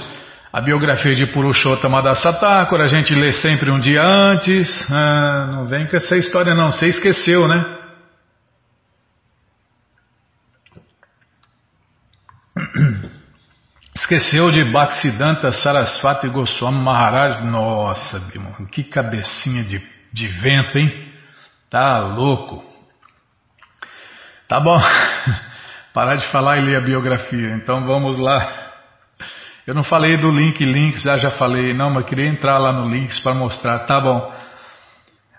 a 0.53 0.61
biografia 0.63 1.15
de 1.15 1.27
Purushottama 1.33 2.03
da 2.03 2.15
Satakura, 2.15 2.85
a 2.85 2.89
gente 2.89 3.15
lê 3.15 3.33
sempre 3.33 3.71
um 3.71 3.79
dia 3.79 4.03
antes. 4.03 4.69
Ah, 4.91 5.47
não 5.53 5.67
vem 5.67 5.87
com 5.87 5.97
essa 5.97 6.17
história 6.17 6.55
não, 6.55 6.73
você 6.73 6.89
esqueceu, 6.89 7.47
né? 7.47 7.77
Esqueceu 13.95 14.49
de 14.49 14.65
Bhaktisiddhanta 14.65 15.53
Sarasvati 15.53 16.29
Goswami 16.29 16.83
Maharaj? 16.83 17.45
Nossa, 17.45 18.19
que 18.73 18.83
cabecinha 18.85 19.63
de, 19.65 19.87
de 20.13 20.29
vento, 20.29 20.79
hein? 20.79 21.13
Tá 21.69 21.99
louco. 21.99 22.65
Tá 24.49 24.59
bom. 24.61 24.81
Parar 25.93 26.17
de 26.17 26.27
falar 26.29 26.57
e 26.57 26.63
ler 26.63 26.77
a 26.79 26.81
biografia. 26.81 27.51
Então 27.51 27.85
vamos 27.85 28.17
lá. 28.17 28.68
Eu 29.69 29.75
não 29.75 29.85
falei 29.85 30.17
do 30.17 30.31
link 30.31 30.65
links, 30.65 31.07
ah, 31.07 31.19
já 31.19 31.33
falei, 31.33 31.75
não, 31.75 31.91
mas 31.91 32.07
queria 32.07 32.27
entrar 32.27 32.57
lá 32.57 32.73
no 32.73 32.89
links 32.89 33.21
para 33.21 33.35
mostrar. 33.35 33.81
Tá 33.81 34.01
bom. 34.01 34.33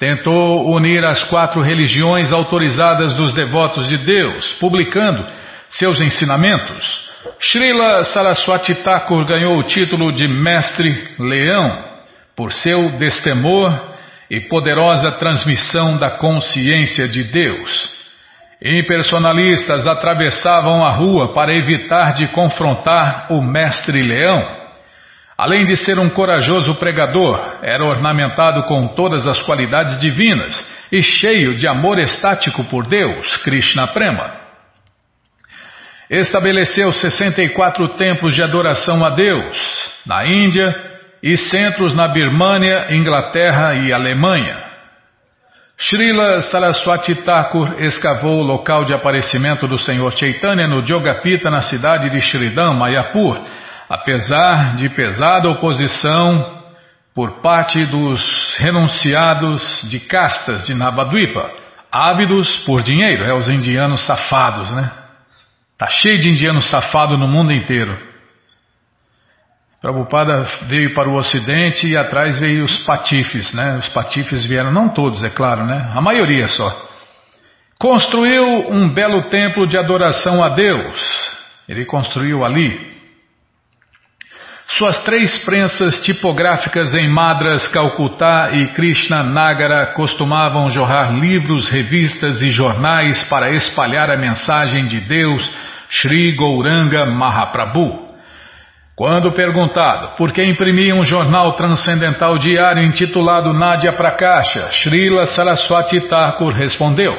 Tentou 0.01 0.69
unir 0.69 1.05
as 1.05 1.23
quatro 1.23 1.63
religiões 1.63 2.33
autorizadas 2.33 3.15
dos 3.15 3.33
devotos 3.33 3.87
de 3.87 3.99
Deus, 3.99 4.55
publicando 4.55 5.25
seus 5.71 6.01
ensinamentos. 6.01 7.09
Srila 7.39 8.03
Saraswati 8.07 8.75
Thakur 8.75 9.25
ganhou 9.27 9.61
o 9.61 9.63
título 9.63 10.13
de 10.13 10.27
Mestre 10.27 11.15
Leão 11.21 11.85
por 12.35 12.53
seu 12.53 12.91
destemor 12.99 13.95
e 14.29 14.41
poderosa 14.49 15.13
transmissão 15.13 15.99
da 15.99 16.19
consciência 16.19 17.07
de 17.07 17.23
Deus. 17.23 17.96
Impersonalistas 18.63 19.87
atravessavam 19.87 20.85
a 20.85 20.91
rua 20.91 21.35
para 21.35 21.55
evitar 21.55 22.15
de 22.15 22.29
confrontar 22.29 23.27
o 23.31 23.43
mestre 23.43 24.03
leão. 24.03 24.67
Além 25.37 25.65
de 25.65 25.77
ser 25.77 25.99
um 25.99 26.09
corajoso 26.09 26.75
pregador, 26.77 27.59
era 27.63 27.85
ornamentado 27.85 28.63
com 28.63 28.89
todas 28.89 29.27
as 29.27 29.39
qualidades 29.43 29.99
divinas 30.01 30.57
e 30.91 31.03
cheio 31.03 31.55
de 31.55 31.69
amor 31.69 31.99
estático 31.99 32.65
por 32.65 32.87
Deus, 32.87 33.37
Krishna 33.39 33.87
Prema. 33.89 34.47
Estabeleceu 36.09 36.93
64 36.93 37.97
templos 37.99 38.35
de 38.35 38.43
adoração 38.43 39.05
a 39.05 39.11
Deus 39.11 39.57
na 40.07 40.25
Índia, 40.25 40.97
e 41.23 41.37
centros 41.37 41.95
na 41.95 42.09
Birmânia, 42.09 42.87
Inglaterra 42.91 43.75
e 43.75 43.93
Alemanha. 43.93 44.66
Srila 45.79 46.41
Saraswati 46.41 47.15
Thakur 47.17 47.75
escavou 47.81 48.41
o 48.41 48.43
local 48.43 48.87
de 48.87 48.95
aparecimento 48.95 49.69
do 49.69 49.79
Senhor 49.79 50.11
Chaitanya 50.13 50.67
no 50.67 50.83
Jogapita, 50.83 51.51
na 51.51 51.61
cidade 51.61 52.09
de 52.09 52.19
Shridam, 52.19 52.75
Mayapur, 52.75 53.39
apesar 53.87 54.75
de 54.77 54.89
pesada 54.89 55.51
oposição 55.51 56.63
por 57.15 57.43
parte 57.43 57.85
dos 57.87 58.55
renunciados 58.57 59.87
de 59.89 60.01
castas 60.01 60.67
de 60.67 60.75
Nabadwipa, 60.75 61.51
ávidos 61.93 62.57
por 62.65 62.83
dinheiro, 62.83 63.25
é 63.25 63.35
os 63.35 63.49
indianos 63.49 64.01
safados, 64.07 64.71
né? 64.71 64.91
Tá 65.77 65.89
cheio 65.89 66.19
de 66.19 66.31
indianos 66.31 66.71
safados 66.71 67.19
no 67.19 67.29
mundo 67.29 67.53
inteiro. 67.53 67.99
Prabhupada 69.87 70.43
veio 70.67 70.93
para 70.95 71.09
o 71.09 71.15
ocidente 71.15 71.87
e 71.87 71.97
atrás 71.97 72.37
veio 72.41 72.65
os 72.65 72.77
patifes, 72.79 73.55
né? 73.55 73.77
Os 73.79 73.89
patifes 73.91 74.45
vieram, 74.45 74.73
não 74.73 74.89
todos, 74.89 75.23
é 75.23 75.31
claro, 75.31 75.65
né? 75.65 75.93
A 75.95 76.01
maioria 76.01 76.49
só. 76.49 76.89
Construiu 77.79 78.69
um 78.69 78.93
belo 78.93 79.29
templo 79.29 79.65
de 79.65 79.79
adoração 79.79 80.43
a 80.43 80.49
Deus. 80.49 80.99
Ele 81.69 81.85
construiu 81.85 82.45
ali. 82.45 82.97
Suas 84.71 85.05
três 85.05 85.39
prensas 85.45 86.01
tipográficas 86.01 86.93
em 86.93 87.09
Madras, 87.09 87.69
Calcutá 87.69 88.51
e 88.55 88.67
Krishna 88.73 89.23
Nagara 89.23 89.93
costumavam 89.93 90.69
jorrar 90.69 91.13
livros, 91.15 91.69
revistas 91.69 92.43
e 92.43 92.51
jornais 92.51 93.23
para 93.29 93.53
espalhar 93.53 94.11
a 94.11 94.19
mensagem 94.19 94.87
de 94.87 94.99
Deus, 95.03 95.49
Sri 95.89 96.33
Gouranga 96.33 97.07
Mahaprabhu. 97.07 98.06
Quando 98.97 99.31
perguntado 99.33 100.17
por 100.17 100.33
que 100.33 100.43
imprimia 100.43 100.95
um 100.95 101.05
jornal 101.05 101.53
transcendental 101.53 102.39
diário 102.39 102.83
intitulado 102.83 103.53
Nadia 103.53 103.93
Prakasha, 103.93 104.71
Srila 104.73 105.27
Saraswati 105.27 106.01
Thakur 106.09 106.55
respondeu: 106.55 107.15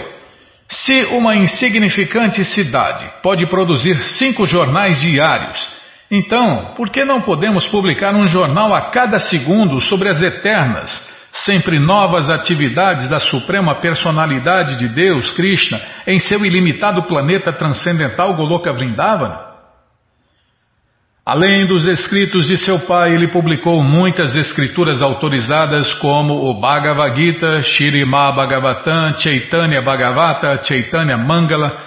Se 0.67 1.03
uma 1.11 1.35
insignificante 1.35 2.43
cidade 2.43 3.07
pode 3.21 3.45
produzir 3.45 3.95
cinco 4.17 4.47
jornais 4.47 4.99
diários, 4.99 5.69
então 6.09 6.73
por 6.75 6.89
que 6.89 7.05
não 7.05 7.21
podemos 7.21 7.67
publicar 7.67 8.15
um 8.15 8.25
jornal 8.25 8.73
a 8.73 8.89
cada 8.89 9.19
segundo 9.19 9.79
sobre 9.79 10.09
as 10.09 10.19
eternas, 10.19 10.89
sempre 11.31 11.77
novas 11.77 12.27
atividades 12.27 13.07
da 13.07 13.19
Suprema 13.19 13.75
Personalidade 13.75 14.79
de 14.79 14.87
Deus, 14.87 15.29
Krishna, 15.33 15.79
em 16.07 16.17
seu 16.17 16.43
ilimitado 16.43 17.03
planeta 17.03 17.53
transcendental 17.53 18.33
Goloka 18.33 18.73
Vrindavana? 18.73 19.46
Além 21.27 21.67
dos 21.67 21.85
escritos 21.85 22.47
de 22.47 22.55
seu 22.55 22.79
pai, 22.87 23.13
ele 23.13 23.27
publicou 23.27 23.83
muitas 23.83 24.33
escrituras 24.33 25.01
autorizadas 25.01 25.93
como 25.95 26.33
o 26.33 26.53
Bhagavad 26.53 27.21
Gita, 27.21 27.61
Shirima 27.63 28.31
Bhagavatam, 28.31 29.17
Chaitanya 29.17 29.81
Bhagavata, 29.81 30.63
Chaitanya 30.63 31.17
Mangala, 31.17 31.83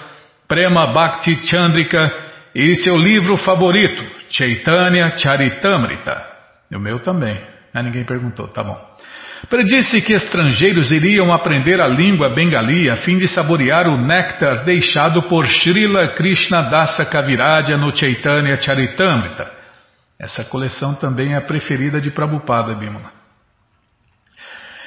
Prema 0.47 0.93
Bhakti 0.93 1.43
Chandrika 1.43 2.07
e 2.53 2.75
seu 2.75 2.95
livro 2.95 3.35
favorito, 3.35 4.03
Chaitanya 4.29 5.17
Charitamrita. 5.17 6.23
O 6.71 6.77
meu 6.77 6.99
também. 6.99 7.41
Ah, 7.73 7.81
ninguém 7.81 8.05
perguntou, 8.05 8.47
tá 8.49 8.63
bom. 8.63 8.90
Predisse 9.49 10.01
que 10.01 10.13
estrangeiros 10.13 10.91
iriam 10.91 11.33
aprender 11.33 11.81
a 11.81 11.87
língua 11.87 12.33
bengali 12.33 12.89
a 12.89 12.97
fim 12.97 13.17
de 13.17 13.27
saborear 13.27 13.87
o 13.87 13.97
néctar 13.97 14.63
deixado 14.63 15.23
por 15.23 15.45
Srila 15.47 16.13
Krishna 16.13 16.63
Dasa 16.63 17.05
Kaviraja 17.05 17.75
no 17.75 17.95
Chaitanya 17.95 18.59
Charitamrita. 18.61 19.51
Essa 20.19 20.45
coleção 20.45 20.93
também 20.93 21.33
é 21.33 21.37
a 21.37 21.41
preferida 21.41 21.99
de 21.99 22.11
Prabhupada 22.11 22.75
Bimala. 22.75 23.11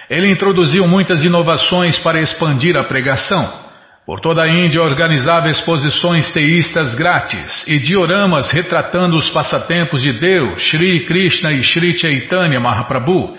Ele 0.09 0.31
introduziu 0.31 0.87
muitas 0.87 1.23
inovações 1.25 1.99
para 1.99 2.21
expandir 2.21 2.79
a 2.79 2.85
pregação. 2.85 3.64
Por 4.07 4.21
toda 4.21 4.45
a 4.45 4.49
Índia 4.49 4.83
organizava 4.83 5.49
exposições 5.49 6.31
teístas 6.31 6.95
grátis 6.95 7.67
e 7.67 7.79
dioramas 7.79 8.51
retratando 8.51 9.17
os 9.17 9.29
passatempos 9.31 10.03
de 10.03 10.12
Deus, 10.12 10.62
Sri 10.62 11.05
Krishna 11.07 11.53
e 11.53 11.62
Sri 11.64 11.99
Chaitanya 11.99 12.61
Mahaprabhu 12.61 13.35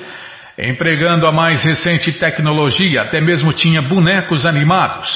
Empregando 0.58 1.28
a 1.28 1.34
mais 1.34 1.64
recente 1.64 2.14
tecnologia, 2.14 3.02
até 3.02 3.20
mesmo 3.20 3.52
tinha 3.52 3.82
bonecos 3.82 4.46
animados. 4.46 5.10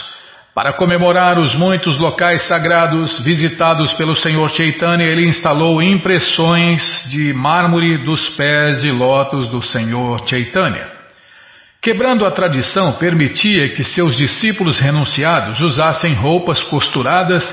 Para 0.54 0.74
comemorar 0.74 1.40
os 1.40 1.56
muitos 1.56 1.98
locais 1.98 2.46
sagrados 2.46 3.18
visitados 3.24 3.94
pelo 3.94 4.16
Senhor 4.16 4.50
Chaitanya, 4.50 5.06
ele 5.06 5.26
instalou 5.28 5.82
impressões 5.82 6.82
de 7.10 7.32
mármore 7.32 8.04
dos 8.04 8.30
pés 8.32 8.82
de 8.82 8.92
lótus 8.92 9.48
do 9.48 9.62
Senhor 9.62 10.28
Chaitanya. 10.28 10.86
Quebrando 11.82 12.26
a 12.26 12.32
tradição, 12.32 12.98
permitia 12.98 13.70
que 13.70 13.86
seus 13.86 14.18
discípulos 14.18 14.78
renunciados 14.78 15.62
usassem 15.62 16.14
roupas 16.16 16.62
costuradas, 16.64 17.48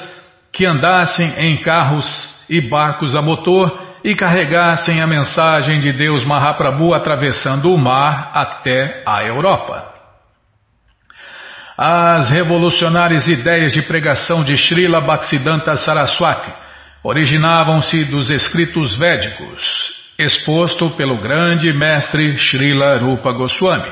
que 0.53 0.67
andassem 0.67 1.33
em 1.39 1.59
carros 1.59 2.05
e 2.51 2.61
barcos 2.61 3.15
a 3.15 3.23
motor 3.23 3.86
e 4.07 4.15
carregassem 4.15 5.03
a 5.03 5.07
mensagem 5.07 5.81
de 5.81 5.93
Deus 5.93 6.25
Mahaprabhu 6.25 6.95
atravessando 6.95 7.75
o 7.75 7.77
mar 7.77 8.31
até 8.33 9.03
a 9.05 9.25
Europa. 9.25 9.85
As 11.77 12.31
revolucionárias 12.31 13.27
ideias 13.27 13.73
de 13.73 13.83
pregação 13.83 14.45
de 14.45 14.57
Srila 14.57 15.01
Bhaktisiddhanta 15.01 15.75
Saraswati 15.75 16.53
originavam-se 17.03 18.05
dos 18.05 18.31
escritos 18.31 18.97
védicos, 18.97 19.61
exposto 20.17 20.97
pelo 20.97 21.21
grande 21.21 21.73
mestre 21.73 22.37
Srila 22.37 22.99
Rupa 22.99 23.33
Goswami. 23.33 23.91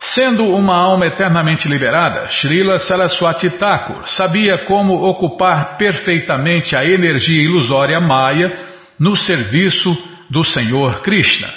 Sendo 0.00 0.44
uma 0.56 0.74
alma 0.74 1.06
eternamente 1.06 1.68
liberada, 1.68 2.26
Srila 2.30 2.80
Saraswati 2.80 3.48
Thakur 3.50 4.08
sabia 4.08 4.64
como 4.64 5.08
ocupar 5.08 5.76
perfeitamente 5.78 6.74
a 6.74 6.84
energia 6.84 7.44
ilusória 7.44 8.00
Maya 8.00 8.74
no 8.98 9.16
serviço 9.16 9.90
do 10.30 10.44
Senhor 10.44 11.02
Krishna. 11.02 11.48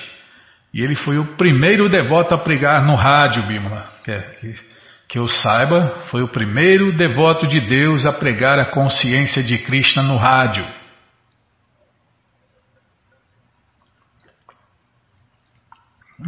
E 0.74 0.82
ele 0.82 0.96
foi 0.96 1.18
o 1.18 1.36
primeiro 1.36 1.90
devoto 1.90 2.34
a 2.34 2.38
pregar 2.38 2.86
no 2.86 2.96
rádio, 2.96 3.48
Bimala. 3.48 3.92
Que, 4.04 4.20
que, 4.40 4.56
que 5.08 5.20
eu 5.20 5.28
saiba, 5.28 6.04
foi 6.06 6.22
o 6.22 6.28
primeiro 6.28 6.96
devoto 6.96 7.48
de 7.48 7.60
Deus 7.60 8.06
a 8.06 8.12
pregar 8.12 8.60
a 8.60 8.72
consciência 8.72 9.44
de 9.44 9.58
Krishna 9.60 10.04
no 10.04 10.18
rádio. 10.18 10.66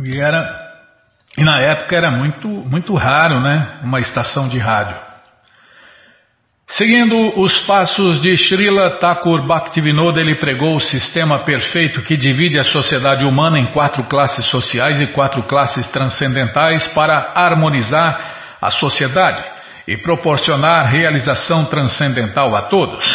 E 0.04 0.20
era 0.20 0.72
e 1.38 1.44
na 1.44 1.62
época 1.62 1.96
era 1.96 2.12
muito, 2.12 2.48
muito 2.48 2.94
raro, 2.94 3.42
né? 3.42 3.80
Uma 3.84 4.00
estação 4.00 4.48
de 4.48 4.58
rádio. 4.58 5.11
Seguindo 6.72 7.38
os 7.38 7.60
passos 7.66 8.22
de 8.22 8.34
Srila 8.38 8.92
Thakur 8.92 9.46
Bhaktivinoda, 9.46 10.22
ele 10.22 10.38
pregou 10.38 10.78
o 10.78 10.80
sistema 10.80 11.40
perfeito 11.40 12.02
que 12.02 12.16
divide 12.16 12.58
a 12.58 12.64
sociedade 12.64 13.26
humana 13.26 13.60
em 13.60 13.74
quatro 13.74 14.04
classes 14.06 14.46
sociais 14.46 14.98
e 15.02 15.08
quatro 15.08 15.44
classes 15.44 15.86
transcendentais 15.88 16.88
para 16.94 17.34
harmonizar 17.36 18.56
a 18.62 18.72
sociedade 18.72 19.44
e 19.86 19.98
proporcionar 19.98 20.90
realização 20.90 21.66
transcendental 21.66 22.56
a 22.56 22.62
todos. 22.62 23.06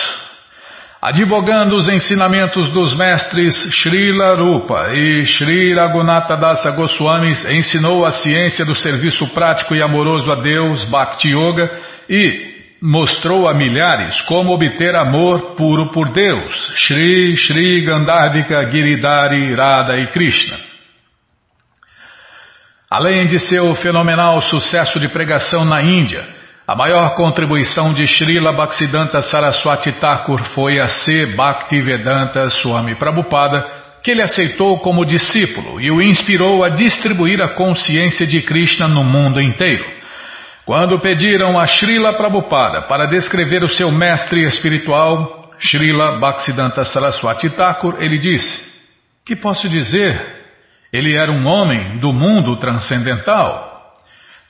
Advogando 1.01 1.77
os 1.77 1.89
ensinamentos 1.89 2.69
dos 2.69 2.93
mestres 2.93 3.55
Srila 3.75 4.37
Rupa 4.37 4.91
e 4.93 5.25
Sri 5.25 5.75
Raghunatha 5.75 6.37
Dasa 6.37 6.73
Goswami, 6.73 7.33
ensinou 7.55 8.05
a 8.05 8.13
ciência 8.13 8.67
do 8.67 8.77
serviço 8.77 9.27
prático 9.29 9.75
e 9.75 9.83
amoroso 9.83 10.31
a 10.31 10.35
Deus, 10.35 10.85
Bhakti 10.85 11.31
Yoga, 11.31 11.71
e 12.07 12.56
mostrou 12.81 13.49
a 13.49 13.55
milhares 13.55 14.21
como 14.23 14.53
obter 14.53 14.95
amor 14.95 15.55
puro 15.57 15.91
por 15.93 16.11
Deus, 16.11 16.73
Shri 16.77 17.37
Shri 17.37 17.85
Gandharvika 17.85 18.71
Giridhari 18.71 19.55
Radha 19.55 19.97
e 19.97 20.07
Krishna. 20.09 20.57
Além 22.91 23.27
de 23.27 23.41
seu 23.41 23.75
fenomenal 23.75 24.41
sucesso 24.43 25.01
de 25.01 25.09
pregação 25.09 25.65
na 25.65 25.83
Índia, 25.83 26.25
a 26.69 26.75
maior 26.75 27.15
contribuição 27.15 27.93
de 27.93 28.07
Srila 28.07 28.53
Bhaktisiddhanta 28.53 29.21
Saraswati 29.23 29.93
Thakur 29.93 30.43
foi 30.47 30.81
a 30.81 30.87
C. 30.87 31.27
Bhaktivedanta 31.37 32.51
Swami 32.51 32.97
Prabhupada, 32.97 33.65
que 34.03 34.11
ele 34.11 34.23
aceitou 34.23 34.79
como 34.79 35.05
discípulo 35.05 35.81
e 35.81 35.91
o 35.91 36.03
inspirou 36.03 36.65
a 36.65 36.69
distribuir 36.69 37.43
a 37.43 37.55
consciência 37.55 38.27
de 38.27 38.43
Krishna 38.43 38.87
no 38.87 39.03
mundo 39.03 39.41
inteiro. 39.41 39.96
Quando 40.67 40.99
pediram 40.99 41.57
a 41.57 41.65
Srila 41.69 42.17
Prabhupada 42.17 42.83
para 42.83 43.07
descrever 43.07 43.63
o 43.63 43.69
seu 43.69 43.89
mestre 43.93 44.45
espiritual, 44.49 45.53
Srila 45.61 46.19
Bhaktisiddhanta 46.19 46.85
Saraswati 46.85 47.49
Thakur, 47.51 47.99
ele 48.01 48.19
disse: 48.19 48.67
Que 49.25 49.37
posso 49.37 49.69
dizer? 49.69 50.35
Ele 50.93 51.17
era 51.17 51.31
um 51.31 51.47
homem 51.47 51.99
do 51.99 52.13
mundo 52.13 52.57
transcendental. 52.57 53.95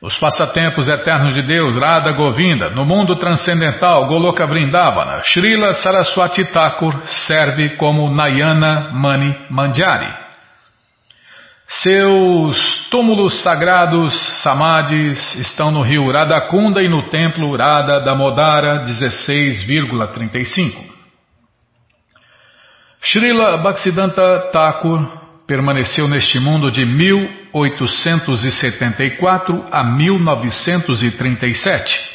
Os 0.01 0.17
passatempos 0.17 0.89
eternos 0.89 1.35
de 1.35 1.43
Deus, 1.43 1.75
Radha 1.75 2.13
Govinda, 2.13 2.71
no 2.71 2.87
mundo 2.87 3.17
transcendental, 3.17 4.07
Goloka 4.07 4.47
Vrindavana, 4.47 5.23
Srila 5.23 5.75
Saraswati 5.75 6.47
Thakur 6.47 6.95
serve 7.27 7.77
como 7.77 8.11
Nayana 8.11 8.91
Mani 8.95 9.37
Mandjari. 9.51 10.26
Seus 11.69 12.87
túmulos 12.91 13.43
sagrados, 13.43 14.15
samadhis, 14.43 15.35
estão 15.35 15.73
no 15.73 15.83
rio 15.83 16.13
Radakunda 16.13 16.81
e 16.81 16.89
no 16.89 17.09
templo 17.09 17.57
Radha 17.57 17.99
Damodara 18.01 18.85
16,35. 18.85 20.95
Srila 23.03 23.57
Bhaktisiddhanta 23.59 24.49
Thakur 24.53 25.09
permaneceu 25.45 26.07
neste 26.07 26.39
mundo 26.39 26.71
de 26.71 26.87
1874 26.87 29.67
a 29.73 29.83
1937. 29.83 32.15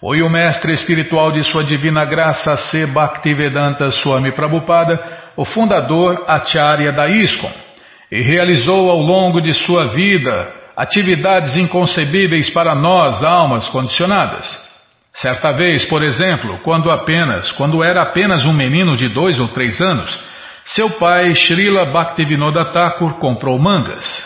Foi 0.00 0.20
o 0.20 0.28
mestre 0.28 0.72
espiritual 0.72 1.30
de 1.30 1.44
Sua 1.44 1.62
Divina 1.62 2.04
Graça 2.04 2.56
C. 2.56 2.86
Bhaktivedanta 2.86 3.88
Swami 3.90 4.32
Prabhupada, 4.32 4.98
o 5.36 5.44
fundador 5.44 6.24
Acharya 6.26 6.90
da 6.90 7.08
ISKCON, 7.08 7.69
e 8.10 8.20
realizou 8.22 8.90
ao 8.90 8.98
longo 8.98 9.40
de 9.40 9.52
sua 9.52 9.88
vida 9.92 10.52
atividades 10.76 11.56
inconcebíveis 11.56 12.50
para 12.50 12.74
nós, 12.74 13.22
almas 13.22 13.68
condicionadas. 13.68 14.48
Certa 15.12 15.52
vez, 15.52 15.84
por 15.84 16.02
exemplo, 16.02 16.58
quando 16.62 16.90
apenas, 16.90 17.52
quando 17.52 17.84
era 17.84 18.02
apenas 18.02 18.44
um 18.44 18.52
menino 18.52 18.96
de 18.96 19.12
dois 19.12 19.38
ou 19.38 19.48
três 19.48 19.80
anos, 19.80 20.18
seu 20.64 20.90
pai, 20.90 21.34
Srila 21.34 21.92
Bhaktivinoda 21.92 22.66
Thakur, 22.66 23.14
comprou 23.14 23.58
mangas. 23.58 24.22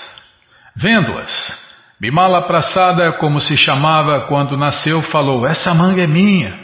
Vendo-as, 0.76 1.64
Bimala 2.00 2.42
Prasada, 2.42 3.12
como 3.12 3.40
se 3.40 3.56
chamava 3.56 4.26
quando 4.26 4.56
nasceu, 4.56 5.00
falou: 5.02 5.46
Essa 5.46 5.74
manga 5.74 6.02
é 6.02 6.06
minha. 6.06 6.63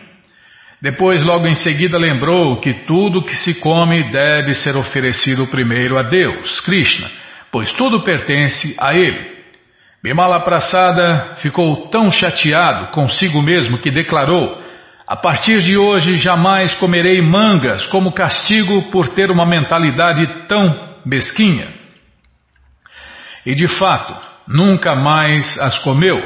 Depois, 0.83 1.23
logo 1.23 1.47
em 1.47 1.55
seguida, 1.55 1.99
lembrou 1.99 2.59
que 2.59 2.73
tudo 2.87 3.23
que 3.23 3.37
se 3.37 3.55
come 3.61 4.11
deve 4.11 4.55
ser 4.55 4.77
oferecido 4.77 5.47
primeiro 5.49 5.99
a 5.99 6.03
Deus, 6.03 6.59
Krishna, 6.61 7.11
pois 7.53 7.71
tudo 7.73 8.03
pertence 8.03 8.75
a 8.81 8.95
Ele. 8.95 9.41
Bimala 10.03 10.41
Prasada 10.41 11.37
ficou 11.41 11.89
tão 11.89 12.11
chateado 12.11 12.91
consigo 12.93 13.43
mesmo 13.43 13.77
que 13.77 13.91
declarou: 13.91 14.59
a 15.07 15.17
partir 15.17 15.61
de 15.61 15.77
hoje 15.77 16.17
jamais 16.17 16.75
comerei 16.77 17.21
mangas 17.21 17.85
como 17.89 18.13
castigo 18.13 18.91
por 18.91 19.09
ter 19.09 19.31
uma 19.31 19.45
mentalidade 19.45 20.27
tão 20.49 20.95
mesquinha. 21.05 21.69
E 23.45 23.55
de 23.55 23.69
fato, 23.69 24.15
nunca 24.49 24.95
mais 24.95 25.59
as 25.59 25.79
comeu. 25.81 26.19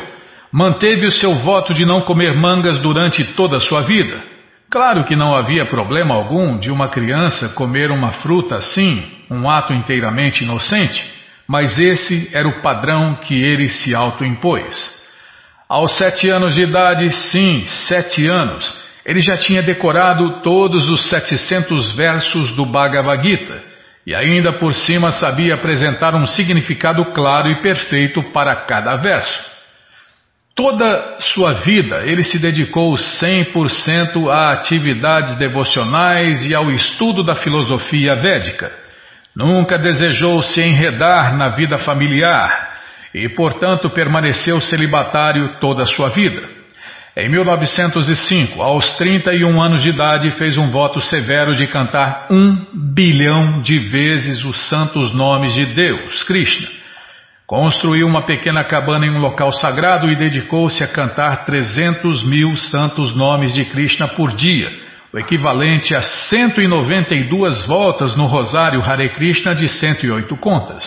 Manteve 0.53 1.07
o 1.07 1.11
seu 1.11 1.35
voto 1.37 1.75
de 1.75 1.85
não 1.85 2.03
comer 2.03 2.37
mangas 2.37 2.79
durante 2.79 3.25
toda 3.35 3.57
a 3.57 3.61
sua 3.61 3.83
vida. 3.87 4.34
Claro 4.71 5.05
que 5.05 5.15
não 5.15 5.35
havia 5.35 5.67
problema 5.67 6.15
algum 6.15 6.59
de 6.59 6.71
uma 6.71 6.89
criança 6.89 7.51
comer 7.51 7.91
uma 7.91 8.13
fruta 8.13 8.57
assim, 8.57 9.05
um 9.31 9.49
ato 9.49 9.73
inteiramente 9.73 10.43
inocente, 10.43 11.05
mas 11.47 11.79
esse 11.79 12.31
era 12.35 12.49
o 12.49 12.63
padrão 12.63 13.17
que 13.17 13.35
ele 13.35 13.69
se 13.69 13.95
autoimpôs. 13.95 15.03
Aos 15.69 15.97
sete 15.97 16.29
anos 16.29 16.55
de 16.55 16.63
idade, 16.63 17.11
sim, 17.11 17.67
sete 17.67 18.27
anos, 18.29 18.75
ele 19.05 19.21
já 19.21 19.37
tinha 19.37 19.63
decorado 19.63 20.41
todos 20.43 20.89
os 20.89 21.09
700 21.09 21.95
versos 21.95 22.53
do 22.53 22.65
Bhagavad 22.65 23.23
Gita 23.23 23.63
e 24.07 24.15
ainda 24.15 24.53
por 24.59 24.75
cima 24.75 25.11
sabia 25.11 25.55
apresentar 25.55 26.15
um 26.15 26.27
significado 26.27 27.05
claro 27.13 27.49
e 27.49 27.63
perfeito 27.63 28.23
para 28.33 28.65
cada 28.67 28.97
verso. 28.97 29.54
Toda 30.55 31.17
sua 31.19 31.55
vida 31.63 32.05
ele 32.07 32.23
se 32.23 32.39
dedicou 32.39 32.95
100% 32.95 34.29
a 34.31 34.53
atividades 34.53 35.37
devocionais 35.37 36.47
e 36.49 36.55
ao 36.55 36.71
estudo 36.71 37.25
da 37.25 37.35
filosofia 37.35 38.15
védica. 38.15 38.71
Nunca 39.35 39.77
desejou 39.77 40.41
se 40.43 40.61
enredar 40.61 41.37
na 41.37 41.49
vida 41.49 41.77
familiar 41.79 42.73
e, 43.13 43.29
portanto, 43.31 43.91
permaneceu 43.91 44.61
celibatário 44.61 45.59
toda 45.59 45.83
a 45.83 45.87
sua 45.87 46.11
vida. 46.11 46.49
Em 47.17 47.29
1905, 47.29 48.63
aos 48.63 48.97
31 48.97 49.61
anos 49.61 49.83
de 49.83 49.89
idade, 49.89 50.31
fez 50.33 50.57
um 50.57 50.69
voto 50.69 51.01
severo 51.01 51.57
de 51.57 51.67
cantar 51.67 52.29
um 52.31 52.65
bilhão 52.95 53.61
de 53.61 53.79
vezes 53.79 54.45
os 54.45 54.69
santos 54.69 55.13
nomes 55.13 55.53
de 55.53 55.65
Deus, 55.67 56.23
Krishna. 56.23 56.84
Construiu 57.47 58.07
uma 58.07 58.25
pequena 58.25 58.65
cabana 58.65 59.07
em 59.07 59.11
um 59.11 59.19
local 59.19 59.53
sagrado 59.53 60.09
e 60.09 60.17
dedicou-se 60.17 60.83
a 60.83 60.89
cantar 60.89 61.45
300 61.45 62.23
mil 62.23 62.57
santos 62.57 63.15
nomes 63.15 63.53
de 63.53 63.67
Krishna 63.67 64.09
por 64.09 64.35
dia, 64.35 64.71
o 65.13 65.19
equivalente 65.19 65.95
a 65.95 66.01
192 66.01 67.67
voltas 67.67 68.17
no 68.17 68.25
rosário 68.25 68.83
Hare 68.83 69.11
Krishna 69.11 69.55
de 69.55 69.69
108 69.69 70.35
contas. 70.39 70.85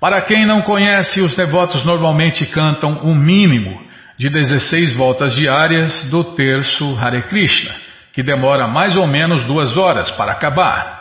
Para 0.00 0.20
quem 0.22 0.44
não 0.44 0.62
conhece, 0.62 1.20
os 1.20 1.36
devotos 1.36 1.84
normalmente 1.84 2.44
cantam 2.44 3.00
um 3.04 3.14
mínimo 3.14 3.80
de 4.18 4.28
16 4.28 4.96
voltas 4.96 5.34
diárias 5.34 6.10
do 6.10 6.34
terço 6.34 6.98
Hare 6.98 7.22
Krishna, 7.22 7.72
que 8.12 8.22
demora 8.22 8.66
mais 8.66 8.96
ou 8.96 9.06
menos 9.06 9.44
duas 9.44 9.76
horas 9.76 10.10
para 10.10 10.32
acabar. 10.32 10.93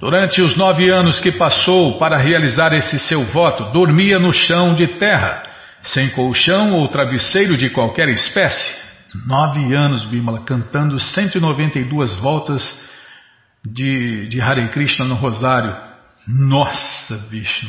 Durante 0.00 0.40
os 0.40 0.56
nove 0.56 0.88
anos 0.88 1.20
que 1.20 1.30
passou 1.32 1.98
para 1.98 2.16
realizar 2.16 2.72
esse 2.72 2.98
seu 2.98 3.22
voto, 3.24 3.70
dormia 3.70 4.18
no 4.18 4.32
chão 4.32 4.72
de 4.72 4.86
terra, 4.98 5.42
sem 5.82 6.08
colchão 6.10 6.72
ou 6.72 6.88
travesseiro 6.88 7.54
de 7.54 7.68
qualquer 7.68 8.08
espécie. 8.08 8.80
Nove 9.26 9.74
anos, 9.74 10.04
Bimala, 10.06 10.42
cantando 10.44 10.98
192 10.98 12.16
voltas 12.16 12.62
de, 13.62 14.26
de 14.28 14.40
Hare 14.40 14.68
Krishna 14.68 15.04
no 15.04 15.16
Rosário. 15.16 15.76
Nossa, 16.26 17.18
Vishnu! 17.28 17.68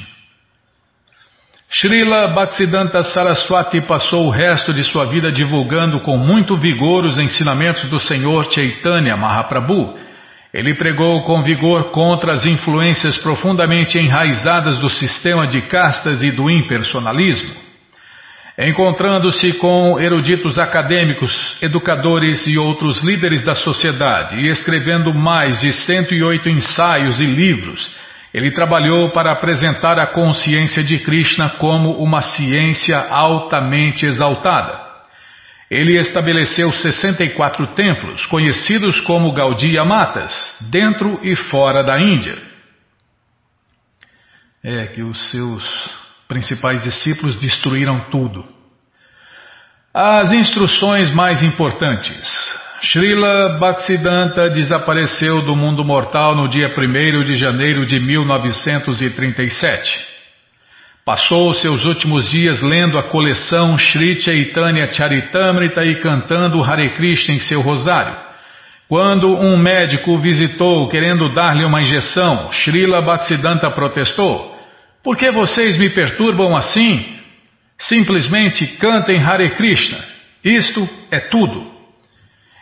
Srila 1.69 2.33
Bhaktisiddhanta 2.33 3.03
Saraswati 3.03 3.81
passou 3.81 4.27
o 4.27 4.29
resto 4.29 4.73
de 4.73 4.83
sua 4.83 5.05
vida 5.05 5.31
divulgando 5.31 6.01
com 6.01 6.17
muito 6.17 6.55
vigor 6.57 7.05
os 7.05 7.17
ensinamentos 7.17 7.89
do 7.89 7.99
Senhor 7.99 8.49
Chaitanya 8.51 9.17
Mahaprabhu. 9.17 9.97
Ele 10.53 10.75
pregou 10.75 11.23
com 11.23 11.41
vigor 11.41 11.91
contra 11.91 12.33
as 12.33 12.45
influências 12.45 13.17
profundamente 13.17 13.97
enraizadas 13.97 14.79
do 14.79 14.89
sistema 14.89 15.47
de 15.47 15.61
castas 15.61 16.21
e 16.21 16.29
do 16.31 16.49
impersonalismo. 16.49 17.55
Encontrando-se 18.57 19.53
com 19.53 19.97
eruditos 19.97 20.59
acadêmicos, 20.59 21.57
educadores 21.61 22.45
e 22.45 22.57
outros 22.57 23.01
líderes 23.01 23.43
da 23.45 23.55
sociedade 23.55 24.35
e 24.35 24.49
escrevendo 24.49 25.13
mais 25.13 25.61
de 25.61 25.71
108 25.71 26.49
ensaios 26.49 27.19
e 27.19 27.25
livros, 27.25 27.89
ele 28.33 28.51
trabalhou 28.51 29.09
para 29.11 29.31
apresentar 29.31 29.97
a 29.99 30.07
consciência 30.07 30.83
de 30.83 30.99
Krishna 30.99 31.49
como 31.57 31.93
uma 31.93 32.21
ciência 32.21 32.97
altamente 32.97 34.05
exaltada. 34.05 34.90
Ele 35.71 35.97
estabeleceu 35.97 36.71
64 36.73 37.67
templos, 37.67 38.25
conhecidos 38.25 38.99
como 38.99 39.31
Gaudiya 39.31 39.85
Matas, 39.85 40.33
dentro 40.69 41.17
e 41.23 41.33
fora 41.33 41.81
da 41.81 41.97
Índia. 41.97 42.37
É 44.61 44.87
que 44.87 45.01
os 45.01 45.31
seus 45.31 45.63
principais 46.27 46.83
discípulos 46.83 47.37
destruíram 47.37 48.09
tudo. 48.09 48.45
As 49.93 50.33
instruções 50.33 51.09
mais 51.09 51.41
importantes. 51.41 52.27
Srila 52.81 53.57
Bhaktisiddhanta 53.57 54.49
desapareceu 54.49 55.41
do 55.43 55.55
mundo 55.55 55.85
mortal 55.85 56.35
no 56.35 56.49
dia 56.49 56.67
1 56.67 57.23
de 57.23 57.35
janeiro 57.35 57.85
de 57.85 57.97
1937. 57.97 60.10
Passou 61.03 61.51
seus 61.55 61.83
últimos 61.83 62.29
dias 62.29 62.61
lendo 62.61 62.95
a 62.97 63.09
coleção 63.09 63.75
Sri 63.75 64.21
Chaitanya 64.21 64.91
Charitamrita 64.91 65.83
e 65.83 65.99
cantando 65.99 66.63
Hare 66.63 66.91
Krishna 66.91 67.33
em 67.33 67.39
seu 67.39 67.59
rosário. 67.61 68.15
Quando 68.87 69.35
um 69.35 69.57
médico 69.57 70.19
visitou 70.19 70.87
querendo 70.89 71.33
dar-lhe 71.33 71.65
uma 71.65 71.81
injeção, 71.81 72.51
Srila 72.51 73.01
Bhaktisiddhanta 73.01 73.71
protestou: 73.71 74.55
Por 75.03 75.17
que 75.17 75.31
vocês 75.31 75.75
me 75.79 75.89
perturbam 75.89 76.55
assim? 76.55 77.17
Simplesmente 77.79 78.67
cantem 78.77 79.19
Hare 79.19 79.55
Krishna. 79.55 79.97
Isto 80.43 80.87
é 81.09 81.19
tudo. 81.19 81.71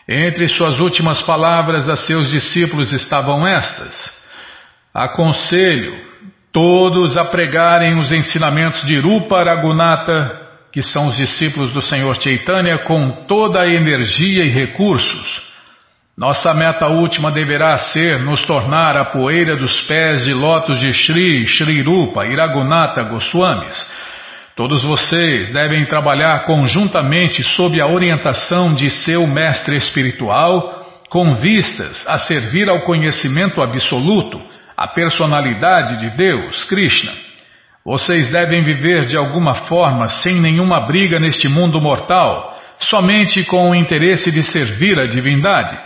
Entre 0.07 0.47
suas 0.47 0.79
últimas 0.79 1.21
palavras 1.23 1.89
a 1.89 1.97
seus 1.97 2.31
discípulos 2.31 2.93
estavam 2.93 3.45
estas: 3.45 4.09
Aconselho 4.93 6.08
todos 6.51 7.15
a 7.17 7.25
pregarem 7.25 7.99
os 7.99 8.11
ensinamentos 8.11 8.83
de 8.83 8.99
Rupa 8.99 9.43
Ragunata, 9.43 10.47
que 10.71 10.81
são 10.81 11.07
os 11.07 11.17
discípulos 11.17 11.71
do 11.71 11.81
Senhor 11.81 12.15
Chaitanya, 12.21 12.79
com 12.79 13.25
toda 13.27 13.61
a 13.61 13.67
energia 13.67 14.43
e 14.43 14.49
recursos. 14.49 15.49
Nossa 16.17 16.53
meta 16.53 16.87
última 16.87 17.31
deverá 17.31 17.77
ser 17.77 18.19
nos 18.19 18.43
tornar 18.43 18.99
a 18.99 19.05
poeira 19.05 19.55
dos 19.55 19.81
pés 19.83 20.25
de 20.25 20.33
lótus 20.33 20.79
de 20.79 20.91
Shri, 20.91 21.47
Shri 21.47 21.81
Rupa 21.81 22.25
e 22.25 22.35
Ragunata 22.35 23.03
Goswamis 23.03 23.87
Todos 24.59 24.83
vocês 24.83 25.53
devem 25.53 25.85
trabalhar 25.85 26.43
conjuntamente 26.43 27.41
sob 27.41 27.81
a 27.81 27.87
orientação 27.87 28.73
de 28.73 28.89
seu 28.89 29.25
mestre 29.25 29.77
espiritual, 29.77 31.01
com 31.09 31.35
vistas 31.35 32.05
a 32.05 32.19
servir 32.19 32.67
ao 32.67 32.81
conhecimento 32.81 33.61
absoluto, 33.61 34.37
a 34.79 34.87
personalidade 34.87 35.99
de 35.99 36.15
Deus, 36.15 36.63
Krishna. 36.63 37.11
Vocês 37.85 38.29
devem 38.29 38.63
viver 38.63 39.07
de 39.07 39.17
alguma 39.17 39.53
forma 39.65 40.07
sem 40.07 40.35
nenhuma 40.35 40.79
briga 40.79 41.19
neste 41.19 41.49
mundo 41.49 41.81
mortal, 41.81 42.57
somente 42.79 43.43
com 43.43 43.71
o 43.71 43.75
interesse 43.75 44.31
de 44.31 44.41
servir 44.41 44.97
a 44.97 45.05
divindade. 45.05 45.77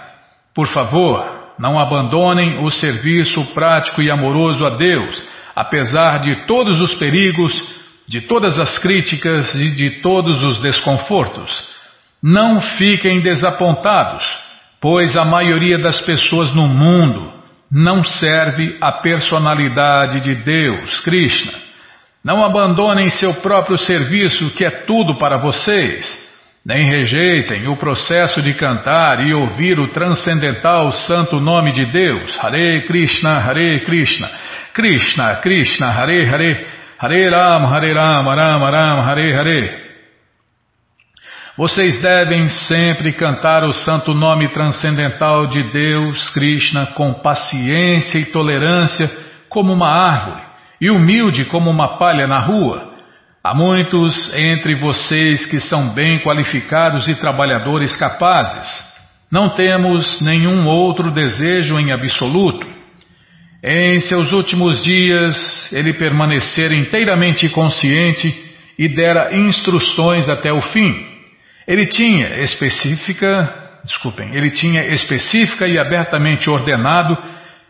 Por 0.54 0.68
favor, 0.68 1.28
não 1.58 1.80
abandonem 1.80 2.64
o 2.64 2.70
serviço 2.70 3.44
prático 3.56 4.00
e 4.00 4.12
amoroso 4.12 4.64
a 4.64 4.78
Deus, 4.78 5.24
apesar 5.56 6.20
de 6.20 6.46
todos 6.46 6.80
os 6.80 6.94
perigos 6.94 7.52
de 8.08 8.22
todas 8.22 8.60
as 8.60 8.78
críticas 8.78 9.56
e 9.56 9.72
de 9.72 9.90
todos 10.02 10.44
os 10.44 10.60
desconfortos. 10.60 11.52
Não 12.22 12.62
fiquem 12.62 13.22
desapontados, 13.22 14.24
pois 14.80 15.18
a 15.18 15.26
maioria 15.26 15.80
das 15.80 16.00
pessoas 16.02 16.54
no 16.54 16.68
mundo 16.68 17.33
não 17.74 18.04
serve 18.04 18.78
a 18.80 18.92
personalidade 18.92 20.20
de 20.22 20.36
Deus, 20.44 21.00
Krishna. 21.00 21.54
Não 22.24 22.44
abandonem 22.44 23.10
seu 23.10 23.34
próprio 23.42 23.78
serviço, 23.78 24.52
que 24.52 24.64
é 24.64 24.86
tudo 24.86 25.18
para 25.18 25.38
vocês. 25.38 26.22
Nem 26.66 26.86
rejeitem 26.86 27.68
o 27.68 27.76
processo 27.76 28.42
de 28.42 28.54
cantar 28.54 29.20
e 29.20 29.34
ouvir 29.34 29.80
o 29.80 29.90
transcendental 29.90 30.92
santo 30.92 31.40
nome 31.42 31.74
de 31.74 31.86
Deus, 31.92 32.38
Hare 32.40 32.86
Krishna, 32.86 33.40
Hare 33.40 33.84
Krishna, 33.84 34.30
Krishna, 34.74 35.36
Krishna, 35.38 35.92
Hare 35.92 36.26
Hare. 36.26 36.84
Hare 37.04 37.30
Ram, 37.30 37.68
Hare 37.68 37.94
Ram, 37.94 38.26
Ram 38.26 38.64
Ram, 38.72 39.02
Hare 39.02 39.34
Hare. 39.36 39.83
Vocês 41.56 42.00
devem 42.02 42.50
sempre 42.50 43.14
cantar 43.14 43.64
o 43.64 43.74
santo 43.74 44.12
nome 44.12 44.52
transcendental 44.52 45.46
de 45.46 45.62
Deus, 45.72 46.28
Krishna, 46.32 46.88
com 46.96 47.14
paciência 47.14 48.18
e 48.18 48.26
tolerância, 48.26 49.08
como 49.50 49.72
uma 49.72 49.88
árvore, 49.88 50.42
e 50.82 50.90
humilde 50.90 51.46
como 51.46 51.70
uma 51.70 52.00
palha 52.00 52.26
na 52.26 52.40
rua. 52.40 52.96
Há 53.44 53.54
muitos 53.54 54.34
entre 54.34 54.80
vocês 54.80 55.46
que 55.46 55.60
são 55.60 55.90
bem 55.90 56.24
qualificados 56.24 57.08
e 57.08 57.14
trabalhadores 57.14 57.96
capazes. 57.96 58.68
Não 59.32 59.50
temos 59.50 60.22
nenhum 60.22 60.66
outro 60.66 61.12
desejo 61.12 61.78
em 61.78 61.92
absoluto. 61.92 62.66
Em 63.64 64.00
seus 64.00 64.34
últimos 64.34 64.84
dias, 64.84 65.72
ele 65.72 65.94
permanecera 65.94 66.74
inteiramente 66.74 67.48
consciente 67.50 68.34
e 68.80 68.88
dera 68.88 69.38
instruções 69.38 70.28
até 70.28 70.52
o 70.52 70.60
fim. 70.60 71.13
Ele 71.68 71.86
tinha 71.86 72.44
específica, 72.44 73.80
desculpem, 73.84 74.36
ele 74.36 74.52
tinha 74.52 74.84
específica 74.94 75.68
e 75.68 75.80
abertamente 75.80 76.50
ordenado 76.50 77.18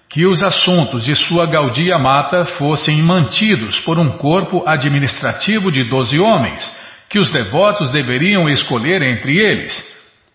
que 0.09 0.25
os 0.25 0.43
assuntos 0.43 1.03
de 1.05 1.15
sua 1.15 1.47
Gaudia 1.47 1.97
Mata 1.97 2.45
fossem 2.45 3.01
mantidos 3.01 3.79
por 3.79 3.97
um 3.97 4.17
corpo 4.17 4.63
administrativo 4.67 5.71
de 5.71 5.83
doze 5.83 6.19
homens, 6.19 6.63
que 7.09 7.19
os 7.19 7.31
devotos 7.31 7.89
deveriam 7.91 8.47
escolher 8.47 9.01
entre 9.01 9.39
eles. 9.39 9.73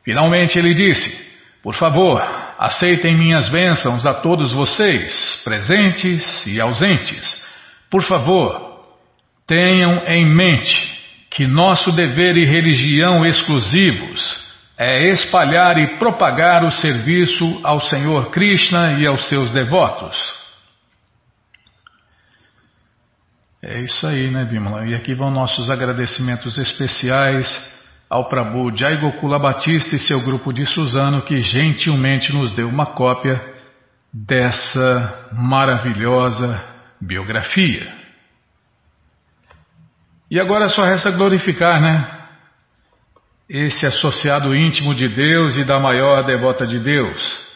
Finalmente 0.05 0.59
ele 0.59 0.75
disse: 0.75 1.09
Por 1.63 1.75
favor, 1.75 2.21
aceitem 2.59 3.17
minhas 3.17 3.49
bênçãos 3.49 4.05
a 4.05 4.15
todos 4.15 4.53
vocês, 4.53 5.41
presentes 5.45 6.47
e 6.47 6.61
ausentes. 6.61 7.41
Por 7.91 8.03
favor, 8.03 8.85
tenham 9.47 10.05
em 10.07 10.27
mente 10.27 10.98
que 11.31 11.47
nosso 11.47 11.91
dever 11.93 12.37
e 12.37 12.45
religião 12.45 13.24
exclusivos 13.24 14.49
é 14.79 15.11
espalhar 15.11 15.76
e 15.76 15.99
propagar 15.99 16.64
o 16.64 16.70
serviço 16.70 17.61
ao 17.64 17.81
Senhor 17.81 18.31
Krishna 18.31 18.99
e 19.01 19.07
aos 19.07 19.29
seus 19.29 19.53
devotos. 19.53 20.16
É 23.61 23.81
isso 23.81 24.07
aí, 24.07 24.31
né, 24.31 24.45
Bimala? 24.45 24.87
E 24.87 24.95
aqui 24.95 25.14
vão 25.14 25.33
nossos 25.33 25.68
agradecimentos 25.68 26.57
especiais 26.57 27.49
ao 28.09 28.29
Prabhu 28.29 28.74
Jai 28.74 28.97
Gokula 28.99 29.39
Batista 29.39 29.97
e 29.97 29.99
seu 29.99 30.20
grupo 30.20 30.53
de 30.53 30.64
Suzano 30.64 31.22
que 31.22 31.41
gentilmente 31.43 32.33
nos 32.33 32.53
deu 32.53 32.68
uma 32.68 32.87
cópia 32.87 33.43
dessa 34.12 35.29
maravilhosa 35.33 36.64
biografia. 37.01 37.98
E 40.31 40.39
agora 40.39 40.68
só 40.68 40.83
resta 40.83 41.11
glorificar, 41.11 41.81
né? 41.81 42.07
Esse 43.49 43.87
associado 43.87 44.55
íntimo 44.55 44.95
de 44.95 45.09
Deus 45.09 45.57
e 45.57 45.64
da 45.64 45.81
maior 45.81 46.22
devota 46.24 46.66
de 46.66 46.79
Deus. 46.79 47.49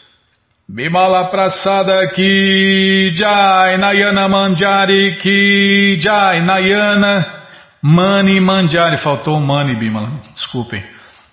Bimala 0.69 1.29
Prasada 1.29 2.09
ki 2.15 3.13
Jai 3.15 3.77
Nayana 3.77 4.27
Manjari 4.27 5.17
ki 5.21 5.99
Jai 6.01 6.41
Nayana 6.41 7.43
Mani 7.83 8.41
Manjari, 8.41 8.97
faltou 8.99 9.39
Mani 9.41 9.77
Bimala, 9.77 10.09
desculpem. 10.35 10.83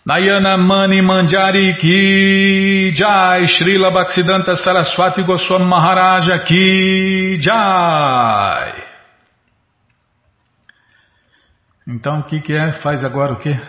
Nayana 0.06 0.58
Mani 0.58 1.02
Manjari 1.02 1.78
Ki 1.80 2.92
Jai, 2.96 3.46
Srila 3.48 3.92
Bhaktisiddhanta 3.92 4.56
Saraswati 4.56 5.22
Goswami 5.24 5.66
Maharaja 5.66 6.40
Ki 6.46 7.38
Jai. 7.40 8.89
Então 11.90 12.20
o 12.20 12.24
que, 12.24 12.40
que 12.40 12.54
é? 12.54 12.72
Faz 12.84 13.04
agora 13.04 13.34
o 13.34 13.38
quê? 13.38 13.60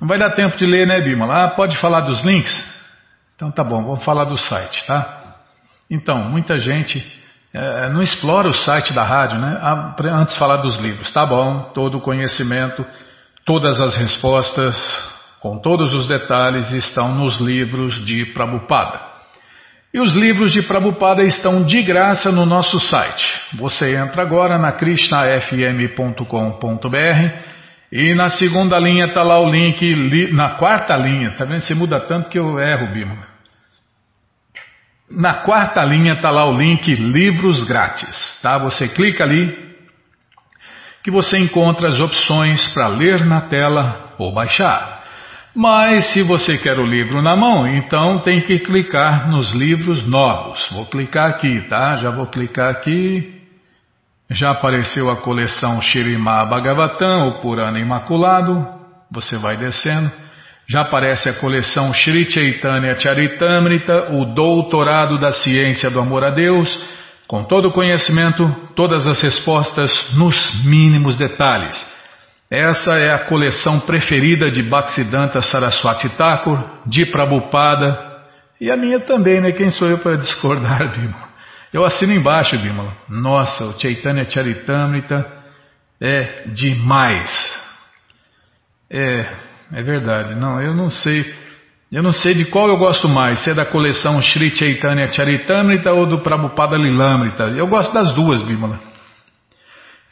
Não 0.00 0.08
vai 0.08 0.18
dar 0.18 0.32
tempo 0.32 0.56
de 0.58 0.66
ler, 0.66 0.86
né, 0.86 1.00
Bimala? 1.00 1.44
Ah, 1.44 1.48
pode 1.50 1.78
falar 1.78 2.00
dos 2.00 2.22
links? 2.22 2.52
Então 3.34 3.50
tá 3.50 3.62
bom, 3.64 3.82
vamos 3.84 4.04
falar 4.04 4.24
do 4.24 4.36
site, 4.36 4.84
tá? 4.86 5.36
Então, 5.90 6.18
muita 6.30 6.58
gente 6.58 7.14
É, 7.54 7.88
não 7.88 8.02
explora 8.02 8.48
o 8.48 8.52
site 8.52 8.92
da 8.92 9.02
rádio, 9.02 9.38
né? 9.38 9.58
Antes 10.12 10.34
de 10.34 10.38
falar 10.38 10.58
dos 10.58 10.76
livros. 10.76 11.10
Tá 11.10 11.24
bom, 11.24 11.70
todo 11.72 11.96
o 11.96 12.00
conhecimento, 12.02 12.84
todas 13.46 13.80
as 13.80 13.96
respostas, 13.96 14.76
com 15.40 15.58
todos 15.58 15.94
os 15.94 16.06
detalhes, 16.06 16.70
estão 16.72 17.14
nos 17.14 17.40
livros 17.40 18.04
de 18.04 18.26
Prabhupada. 18.34 19.00
E 19.96 19.98
os 19.98 20.14
livros 20.14 20.52
de 20.52 20.60
Prabhupada 20.60 21.22
estão 21.22 21.64
de 21.64 21.82
graça 21.82 22.30
no 22.30 22.44
nosso 22.44 22.78
site. 22.78 23.40
Você 23.54 23.96
entra 23.96 24.20
agora 24.20 24.58
na 24.58 24.72
krishnafm.com.br 24.72 27.40
e 27.90 28.14
na 28.14 28.28
segunda 28.28 28.78
linha 28.78 29.06
está 29.06 29.22
lá 29.22 29.40
o 29.40 29.50
link, 29.50 29.94
na 30.34 30.56
quarta 30.56 30.94
linha, 30.98 31.30
tá 31.30 31.46
vendo? 31.46 31.62
Você 31.62 31.74
muda 31.74 31.98
tanto 32.00 32.28
que 32.28 32.38
eu 32.38 32.60
erro, 32.60 32.92
Bima. 32.92 33.26
Na 35.10 35.44
quarta 35.44 35.82
linha 35.82 36.12
está 36.12 36.30
lá 36.30 36.44
o 36.44 36.52
link 36.52 36.94
Livros 36.94 37.64
Grátis, 37.64 38.38
tá? 38.42 38.58
Você 38.58 38.90
clica 38.90 39.24
ali 39.24 39.78
que 41.02 41.10
você 41.10 41.38
encontra 41.38 41.88
as 41.88 41.98
opções 41.98 42.68
para 42.74 42.88
ler 42.88 43.24
na 43.24 43.48
tela 43.48 44.12
ou 44.18 44.30
baixar. 44.30 44.95
Mas 45.56 46.12
se 46.12 46.22
você 46.22 46.58
quer 46.58 46.78
o 46.78 46.84
livro 46.84 47.22
na 47.22 47.34
mão, 47.34 47.66
então 47.66 48.18
tem 48.18 48.42
que 48.42 48.58
clicar 48.58 49.26
nos 49.26 49.52
livros 49.52 50.06
novos. 50.06 50.68
Vou 50.70 50.84
clicar 50.84 51.30
aqui, 51.30 51.62
tá? 51.62 51.96
Já 51.96 52.10
vou 52.10 52.26
clicar 52.26 52.70
aqui. 52.70 53.40
Já 54.30 54.50
apareceu 54.50 55.10
a 55.10 55.16
coleção 55.16 55.80
Shirimá 55.80 56.44
Bhagavatam, 56.44 57.28
o 57.28 57.40
Purana 57.40 57.80
Imaculado. 57.80 58.66
Você 59.10 59.38
vai 59.38 59.56
descendo. 59.56 60.12
Já 60.68 60.82
aparece 60.82 61.30
a 61.30 61.40
coleção 61.40 61.90
Sri 61.90 62.30
Chaitanya 62.30 62.98
Charitamrita, 62.98 64.12
o 64.12 64.26
Doutorado 64.34 65.18
da 65.18 65.32
Ciência 65.32 65.88
do 65.88 65.98
Amor 65.98 66.22
a 66.22 66.30
Deus, 66.30 66.68
com 67.26 67.44
todo 67.44 67.68
o 67.68 67.72
conhecimento, 67.72 68.44
todas 68.74 69.06
as 69.06 69.22
respostas 69.22 69.90
nos 70.18 70.36
mínimos 70.66 71.16
detalhes. 71.16 71.95
Essa 72.50 72.92
é 72.92 73.12
a 73.12 73.26
coleção 73.26 73.80
preferida 73.80 74.50
de 74.50 74.62
Bhaktisiddhanta 74.62 75.40
Saraswati 75.40 76.08
Thakur, 76.16 76.58
de 76.86 77.06
Prabhupada, 77.06 78.06
e 78.60 78.70
a 78.70 78.76
minha 78.76 79.00
também, 79.00 79.40
né? 79.40 79.52
Quem 79.52 79.68
sou 79.70 79.88
eu 79.88 79.98
para 79.98 80.16
discordar, 80.16 80.92
Bimala? 80.96 81.28
Eu 81.72 81.84
assino 81.84 82.12
embaixo, 82.12 82.56
Bimala. 82.56 82.96
Nossa, 83.08 83.64
o 83.66 83.80
Chaitanya 83.80 84.28
Charitamrita 84.28 85.26
é 86.00 86.48
demais. 86.48 87.30
É, 88.88 89.26
é 89.72 89.82
verdade. 89.82 90.36
Não, 90.36 90.62
eu 90.62 90.74
não 90.74 90.88
sei. 90.88 91.34
Eu 91.90 92.02
não 92.02 92.12
sei 92.12 92.34
de 92.34 92.44
qual 92.46 92.68
eu 92.68 92.76
gosto 92.76 93.08
mais, 93.08 93.40
se 93.40 93.50
é 93.50 93.54
da 93.54 93.64
coleção 93.64 94.20
Sri 94.22 94.54
Chaitanya 94.54 95.10
Charitamrita 95.10 95.92
ou 95.92 96.06
do 96.06 96.20
Prabhupada 96.20 96.76
Lilamrita. 96.76 97.44
Eu 97.44 97.66
gosto 97.66 97.92
das 97.92 98.12
duas, 98.14 98.40
Bímola. 98.42 98.80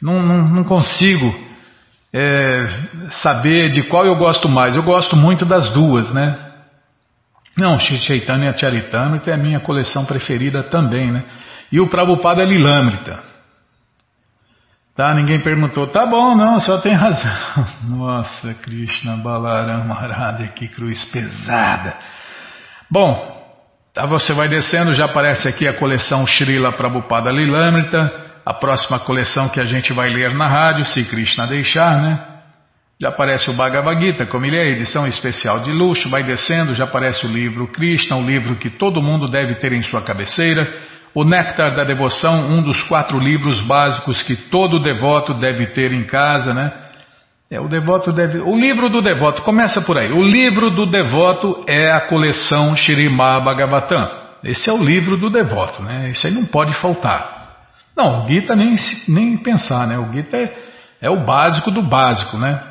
Não, 0.01 0.21
não, 0.21 0.47
não 0.49 0.63
consigo 0.63 1.27
é, 2.17 3.09
saber 3.21 3.69
de 3.71 3.83
qual 3.83 4.05
eu 4.05 4.15
gosto 4.15 4.47
mais. 4.47 4.77
Eu 4.77 4.83
gosto 4.83 5.17
muito 5.17 5.43
das 5.43 5.69
duas, 5.73 6.13
né? 6.13 6.53
Não, 7.57 7.77
Chaitanya 7.77 8.55
Charitamrita 8.57 9.31
é 9.31 9.33
a 9.33 9.37
minha 9.37 9.59
coleção 9.59 10.05
preferida 10.05 10.63
também, 10.63 11.11
né? 11.11 11.25
E 11.69 11.81
o 11.81 11.89
Prabhupada 11.89 12.45
Lilamrita. 12.45 13.21
Tá, 14.95 15.13
ninguém 15.13 15.41
perguntou. 15.41 15.87
Tá 15.87 16.05
bom, 16.05 16.35
não, 16.37 16.57
só 16.59 16.77
tem 16.77 16.93
razão. 16.93 17.67
Nossa, 17.83 18.53
Krishna 18.61 19.17
Balaram 19.17 19.83
Maharada, 19.85 20.47
que 20.47 20.69
cruz 20.69 21.03
pesada. 21.11 21.97
Bom, 22.89 23.45
tá, 23.93 24.05
você 24.05 24.33
vai 24.33 24.47
descendo, 24.47 24.93
já 24.93 25.03
aparece 25.03 25.49
aqui 25.49 25.67
a 25.67 25.77
coleção 25.77 26.25
Srila 26.25 26.71
Prabhupada 26.71 27.29
Lilamrita, 27.29 28.24
a 28.45 28.53
próxima 28.53 28.99
coleção 28.99 29.49
que 29.49 29.59
a 29.59 29.65
gente 29.65 29.91
vai 29.91 30.07
ler 30.09 30.33
na 30.35 30.47
rádio, 30.47 30.85
se 30.85 31.03
Krishna 31.05 31.47
deixar, 31.47 31.99
né? 31.99 32.35
Já 33.01 33.09
aparece 33.09 33.49
o 33.49 33.53
Bhagavad 33.53 33.99
Gita, 33.99 34.25
como 34.25 34.45
ele 34.45 34.57
é 34.57 34.69
edição 34.69 35.05
especial 35.05 35.59
de 35.59 35.71
luxo, 35.71 36.09
vai 36.09 36.23
descendo, 36.23 36.75
já 36.75 36.85
aparece 36.85 37.25
o 37.25 37.29
livro 37.29 37.67
Krishna, 37.67 38.15
o 38.15 38.25
livro 38.25 38.55
que 38.55 38.69
todo 38.69 39.01
mundo 39.01 39.25
deve 39.25 39.55
ter 39.55 39.73
em 39.73 39.81
sua 39.81 40.01
cabeceira. 40.01 40.71
O 41.13 41.23
Néctar 41.23 41.75
da 41.75 41.83
Devoção, 41.83 42.45
um 42.45 42.61
dos 42.61 42.83
quatro 42.83 43.17
livros 43.19 43.59
básicos 43.61 44.21
que 44.21 44.35
todo 44.35 44.79
devoto 44.79 45.33
deve 45.33 45.67
ter 45.67 45.91
em 45.91 46.05
casa, 46.05 46.53
né? 46.53 46.71
É, 47.49 47.59
o 47.59 47.67
devoto 47.67 48.11
deve. 48.11 48.39
O 48.39 48.55
livro 48.55 48.89
do 48.89 49.01
devoto, 49.01 49.41
começa 49.41 49.81
por 49.81 49.97
aí. 49.97 50.11
O 50.11 50.21
livro 50.21 50.71
do 50.71 50.85
devoto 50.85 51.63
é 51.67 51.91
a 51.91 52.07
coleção 52.07 52.75
Shirimá 52.75 53.39
Bhagavatam. 53.39 54.07
Esse 54.43 54.69
é 54.69 54.73
o 54.73 54.83
livro 54.83 55.17
do 55.17 55.29
devoto, 55.29 55.81
né? 55.83 56.09
Isso 56.09 56.27
aí 56.27 56.33
não 56.33 56.45
pode 56.45 56.73
faltar. 56.75 57.34
Não, 57.95 58.25
o 58.25 58.27
Gita 58.27 58.55
nem, 58.55 58.75
nem 59.07 59.37
pensar, 59.37 59.87
né? 59.87 59.97
O 59.97 60.11
Gita 60.13 60.37
é, 60.37 60.53
é 61.01 61.09
o 61.09 61.25
básico 61.25 61.71
do 61.71 61.81
básico, 61.81 62.37
né? 62.37 62.61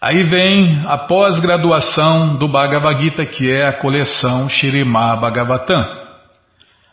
Aí 0.00 0.22
vem 0.24 0.84
a 0.86 0.98
pós-graduação 0.98 2.36
do 2.36 2.48
Bhagavad 2.48 3.02
Gita, 3.02 3.24
que 3.24 3.50
é 3.50 3.66
a 3.66 3.78
coleção 3.78 4.48
Shirimá 4.48 5.16
Bhagavatam. 5.16 5.82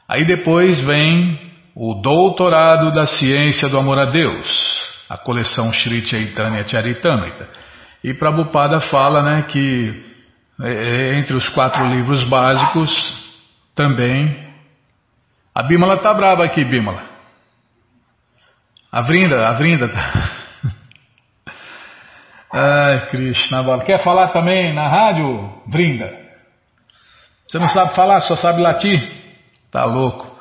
Aí 0.07 0.25
depois 0.25 0.79
vem 0.79 1.39
o 1.75 1.95
Doutorado 1.95 2.91
da 2.91 3.05
Ciência 3.05 3.67
do 3.67 3.77
Amor 3.77 3.99
a 3.99 4.05
Deus, 4.05 4.47
a 5.09 5.17
coleção 5.17 5.71
Sri 5.73 6.05
Chaitanya 6.05 6.67
Charitamrita. 6.67 7.49
E 8.03 8.13
Prabhupada 8.13 8.79
fala 8.79 9.23
né, 9.23 9.41
que 9.43 10.03
é, 10.61 10.71
é, 10.71 11.19
entre 11.19 11.35
os 11.35 11.47
quatro 11.49 11.85
livros 11.87 12.23
básicos 12.25 12.91
também. 13.75 14.42
A 15.55 15.63
Bimala 15.63 15.95
está 15.95 16.13
brava 16.13 16.43
aqui, 16.43 16.65
Bimala. 16.65 17.03
A 18.91 19.01
Vrinda, 19.01 19.47
a 19.47 19.53
Vrinda 19.53 19.87
tá. 19.87 20.31
Ai, 22.51 23.07
Krishna, 23.07 23.83
quer 23.83 24.03
falar 24.03 24.29
também 24.29 24.73
na 24.73 24.87
rádio, 24.87 25.61
Vrinda? 25.67 26.23
Você 27.47 27.59
não 27.59 27.67
sabe 27.67 27.95
falar, 27.95 28.19
só 28.21 28.35
sabe 28.35 28.61
latir? 28.61 28.99
Tá 29.71 29.85
louco. 29.85 30.33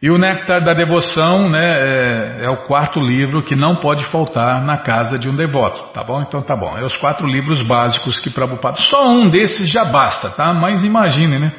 E 0.00 0.10
o 0.10 0.16
Néctar 0.16 0.64
da 0.64 0.74
Devoção 0.74 1.48
né, 1.48 1.64
é, 1.64 2.44
é, 2.44 2.50
o 2.50 2.66
quarto 2.68 3.00
livro 3.00 3.42
que 3.42 3.56
não 3.56 3.76
pode 3.80 4.04
faltar 4.06 4.62
na 4.62 4.78
casa 4.78 5.18
de 5.18 5.28
um 5.28 5.34
devoto, 5.34 5.92
tá 5.92 6.04
bom? 6.04 6.22
Então 6.22 6.40
tá 6.40 6.54
bom. 6.54 6.78
É 6.78 6.84
os 6.84 6.96
quatro 6.96 7.26
livros 7.26 7.60
básicos 7.62 8.20
que 8.20 8.30
Prabhupada. 8.30 8.76
Só 8.76 9.08
um 9.08 9.28
desses 9.28 9.68
já 9.68 9.86
basta, 9.86 10.30
tá? 10.30 10.54
Mas 10.54 10.84
imagine, 10.84 11.38
né? 11.38 11.52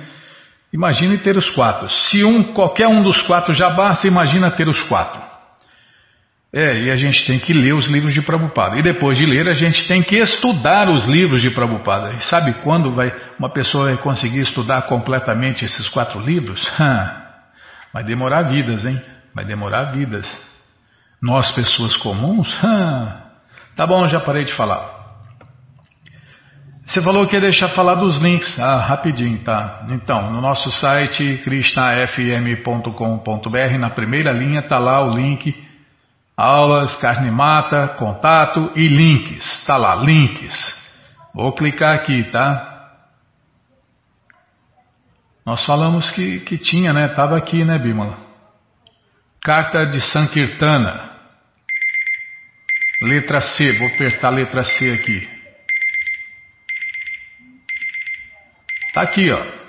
Imagine 0.72 1.17
ter 1.17 1.36
os 1.38 1.49
quatro. 1.49 1.89
Se 1.89 2.24
um, 2.24 2.53
qualquer 2.53 2.88
um 2.88 3.01
dos 3.01 3.22
quatro 3.24 3.53
já 3.53 3.70
basta, 3.72 4.07
imagina 4.07 4.51
ter 4.51 4.70
os 4.70 4.82
quatro. 4.84 5.30
É, 6.51 6.86
e 6.86 6.89
a 6.91 6.95
gente 6.95 7.26
tem 7.28 7.39
que 7.39 7.53
ler 7.53 7.74
os 7.74 7.86
livros 7.86 8.13
de 8.13 8.22
Prabhupada. 8.22 8.78
E 8.78 8.82
depois 8.82 9.17
de 9.17 9.26
ler, 9.26 9.47
a 9.47 9.53
gente 9.53 9.88
tem 9.88 10.01
que 10.01 10.15
estudar 10.17 10.89
os 10.89 11.05
livros 11.05 11.41
de 11.41 11.51
Prabhupada. 11.51 12.13
E 12.13 12.22
sabe 12.22 12.53
quando 12.63 12.91
vai 12.91 13.11
uma 13.38 13.49
pessoa 13.49 13.86
vai 13.86 13.97
conseguir 13.97 14.41
estudar 14.41 14.84
completamente 14.84 15.63
esses 15.63 15.88
quatro 15.89 16.20
livros? 16.20 16.67
vai 17.93 18.03
demorar 18.03 18.43
vidas, 18.43 18.86
hein? 18.86 18.99
Vai 19.34 19.45
demorar 19.45 19.91
vidas. 19.91 20.28
Nós, 21.22 21.51
pessoas 21.51 21.95
comuns? 21.97 22.49
tá 23.76 23.86
bom, 23.86 24.07
já 24.07 24.20
parei 24.20 24.43
de 24.43 24.53
falar. 24.53 24.99
Você 26.90 27.02
falou 27.04 27.28
que 27.28 27.36
ia 27.36 27.42
deixar 27.42 27.70
falar 27.70 27.94
dos 27.94 28.18
links. 28.18 28.60
Ah, 28.60 28.80
rapidinho, 28.80 29.38
tá? 29.44 29.86
Então, 29.90 30.32
no 30.32 30.42
nosso 30.42 30.72
site 30.72 31.38
krishnafm.com.br, 31.44 33.78
na 33.80 33.92
primeira 33.92 34.32
linha 34.32 34.62
está 34.62 34.80
lá 34.80 35.06
o 35.06 35.12
link 35.12 35.54
aulas, 36.36 36.96
carne 36.96 37.30
mata, 37.30 37.90
contato 37.90 38.72
e 38.76 38.88
links. 38.88 39.46
Está 39.60 39.78
lá, 39.78 39.98
links. 39.98 40.56
Vou 41.36 41.54
clicar 41.54 41.94
aqui, 41.94 42.24
tá? 42.32 42.98
Nós 45.46 45.64
falamos 45.66 46.10
que, 46.10 46.40
que 46.40 46.58
tinha, 46.58 46.92
né? 46.92 47.12
Estava 47.12 47.38
aqui, 47.38 47.64
né, 47.64 47.78
Bimala? 47.78 48.18
Carta 49.44 49.86
de 49.86 50.02
Sankirtana. 50.02 51.08
Letra 53.04 53.42
C, 53.42 53.78
vou 53.78 53.90
apertar 53.90 54.30
a 54.30 54.32
letra 54.32 54.64
C 54.64 54.92
aqui. 54.92 55.39
Tá 58.94 59.02
aqui, 59.02 59.32
ó. 59.32 59.60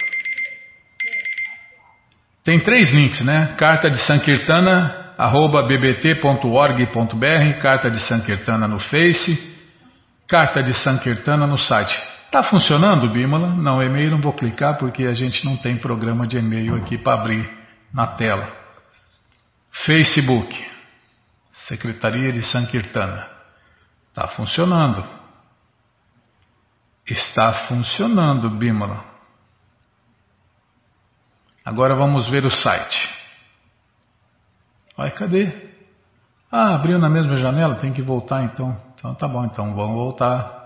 Tem 2.43 2.59
três 2.61 2.91
links, 2.91 3.21
né? 3.25 3.55
Carta 3.59 3.91
de 3.91 3.99
Sankirtana, 4.07 5.15
arroba 5.19 5.63
bbt.org.br, 5.63 7.61
Carta 7.61 7.91
de 7.91 8.01
Sankirtana 8.01 8.67
no 8.67 8.79
Face, 8.79 9.59
Carta 10.27 10.63
de 10.63 10.73
Sankirtana 10.75 11.47
no 11.47 11.59
site. 11.59 11.95
Está 12.25 12.45
funcionando, 12.45 13.13
Bimala? 13.13 13.55
Não, 13.57 13.83
e-mail 13.83 14.13
não 14.13 14.21
vou 14.21 14.33
clicar 14.33 14.79
porque 14.79 15.05
a 15.05 15.13
gente 15.13 15.45
não 15.45 15.57
tem 15.57 15.77
programa 15.77 16.27
de 16.27 16.39
e-mail 16.39 16.77
aqui 16.77 16.97
para 16.97 17.21
abrir 17.21 17.51
na 17.93 18.07
tela. 18.07 18.51
Facebook, 19.85 20.57
Secretaria 21.69 22.33
de 22.33 22.43
Sankirtana. 22.45 23.29
Está 24.09 24.29
funcionando. 24.29 25.05
Está 27.07 27.67
funcionando, 27.67 28.49
Bimala. 28.51 29.10
Agora 31.65 31.95
vamos 31.95 32.29
ver 32.29 32.45
o 32.45 32.51
site. 32.51 33.09
Vai, 34.97 35.11
cadê? 35.11 35.71
Ah, 36.51 36.75
abriu 36.75 36.99
na 36.99 37.09
mesma 37.09 37.37
janela, 37.37 37.77
tem 37.77 37.93
que 37.93 38.03
voltar 38.03 38.43
então. 38.45 38.77
Então 38.95 39.15
tá 39.15 39.29
bom, 39.29 39.45
então 39.45 39.75
vamos 39.75 39.95
voltar. 39.95 40.59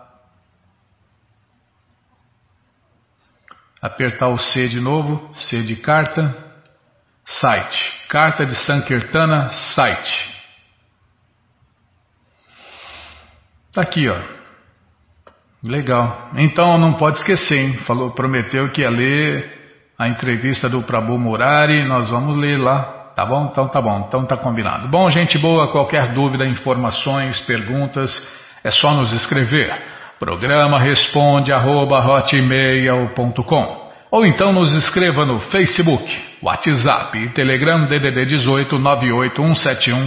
Apertar 3.80 4.28
o 4.28 4.38
C 4.38 4.68
de 4.68 4.80
novo, 4.80 5.34
C 5.34 5.62
de 5.62 5.76
carta, 5.76 6.34
site. 7.26 8.08
Carta 8.08 8.46
de 8.46 8.54
Sankirtana, 8.64 9.50
site. 9.50 10.34
Tá 13.72 13.82
aqui, 13.82 14.08
ó. 14.08 14.16
Legal. 15.62 16.30
Então 16.36 16.78
não 16.78 16.94
pode 16.96 17.18
esquecer, 17.18 17.58
hein? 17.58 17.78
Falou, 17.84 18.12
prometeu 18.12 18.70
que 18.70 18.82
ia 18.82 18.90
ler 18.90 19.63
a 19.98 20.08
entrevista 20.08 20.68
do 20.68 20.82
Prabhu 20.82 21.18
Murari, 21.18 21.84
nós 21.86 22.08
vamos 22.08 22.38
ler 22.38 22.58
lá. 22.58 23.12
Tá 23.14 23.24
bom? 23.24 23.48
Então 23.50 23.68
tá 23.68 23.80
bom, 23.80 24.06
então 24.08 24.26
tá 24.26 24.36
combinado. 24.36 24.88
Bom, 24.88 25.08
gente 25.08 25.38
boa, 25.38 25.70
qualquer 25.70 26.12
dúvida, 26.12 26.44
informações, 26.44 27.38
perguntas, 27.40 28.10
é 28.64 28.72
só 28.72 28.92
nos 28.92 29.12
escrever. 29.12 29.72
Programa 30.18 30.80
responde 30.80 31.52
arroba, 31.52 32.00
ou 34.10 34.24
então 34.26 34.52
nos 34.52 34.72
escreva 34.72 35.24
no 35.24 35.40
Facebook, 35.40 36.04
WhatsApp 36.42 37.18
e 37.18 37.28
Telegram 37.30 37.86
DDD 37.86 38.26
18 38.26 38.76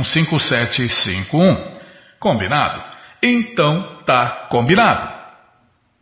5751. 0.04 1.78
Combinado? 2.20 2.82
Então 3.22 3.98
tá 4.06 4.48
combinado. 4.50 5.17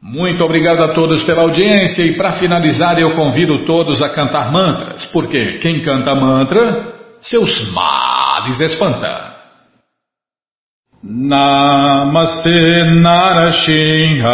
Muito 0.08 0.46
obrigado 0.46 0.84
a 0.84 0.90
todos 0.90 1.24
pela 1.24 1.42
audiência 1.42 2.04
e 2.04 2.14
para 2.16 2.34
finalizar 2.34 3.00
eu 3.00 3.16
convido 3.16 3.66
todos 3.66 4.04
a 4.04 4.10
cantar 4.10 4.52
mantras, 4.52 5.08
porque 5.08 5.58
quem 5.58 5.82
canta 5.82 6.14
mantra, 6.14 6.94
seus 7.20 7.72
males 7.72 8.60
espanta. 8.60 9.34
Namaste 11.04 12.84
Narashinhaya 13.02 14.30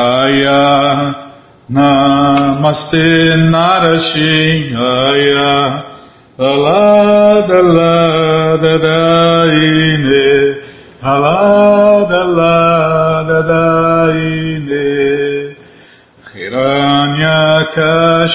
Namaste 1.70 3.38
Narashinhaya 3.50 4.76
Alada 6.38 7.62
Lada 7.62 8.78
Daine 8.78 9.11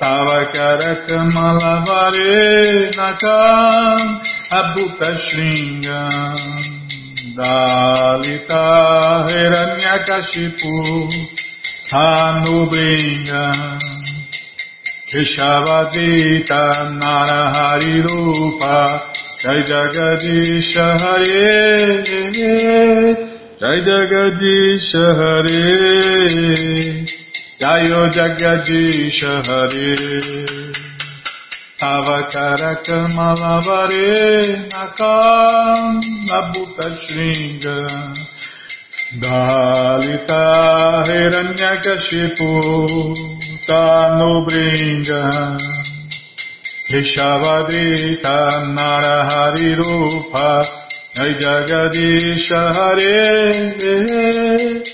Pavakarakamalavare 0.00 2.90
Nakam 2.96 4.00
Abhutashringa 4.50 6.00
Dalita 7.36 8.64
Hiranyakashipu 9.28 10.74
Hanubringa 11.92 13.44
Vishavadita 15.14 16.62
Narahari 16.98 17.96
Rupa 18.02 18.78
Jai 19.40 19.60
Jagadisha 19.62 20.86
Hare 20.98 22.02
Jai 23.60 23.78
Jagadisha 23.86 25.04
Hare 25.18 25.64
Jai 26.00 26.18
Jagadisha 26.26 27.04
Hare. 27.06 27.23
Jayo 27.64 28.12
Jagadish 28.12 29.24
Hare 29.24 29.96
Avakarakama 31.80 33.28
malavare 33.40 34.68
Nakam 34.68 35.96
Nabuta 36.28 36.88
Shringa 37.00 37.78
Dalita 39.16 40.44
Hiranyakashipu 41.08 42.52
Tanubringa 43.66 45.22
Rishavadita 46.92 48.36
Narahari 48.76 49.72
Rupa 49.80 50.68
Jai 51.16 51.32
Jagadish 51.40 52.50
Hare 52.52 53.54
Hare 53.80 54.93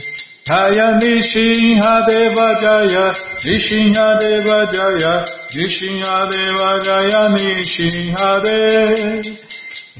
Jaya 0.43 0.97
Nishinha 0.99 2.05
Deva 2.07 2.47
Jaya, 2.61 3.13
Nishinha 3.45 4.19
Deva 4.19 4.65
Jaya, 4.73 5.23
Nishinha 5.53 6.31
Deva 6.31 6.81
Jaya, 6.83 7.29
Nishinha 7.29 8.41
Deva 8.41 9.21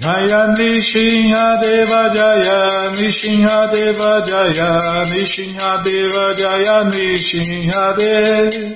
Jaya, 0.02 0.50
Nishinha 0.58 1.62
Deva 1.62 2.02
Jaya, 2.16 2.60
Nishinha 2.98 3.72
Deva 3.72 4.26
Jaya, 4.26 4.72
Nishinha 5.12 5.84
Deva 5.84 6.36
Jaya, 6.36 6.78
Nishinha 6.90 7.96
Deva 7.98 8.76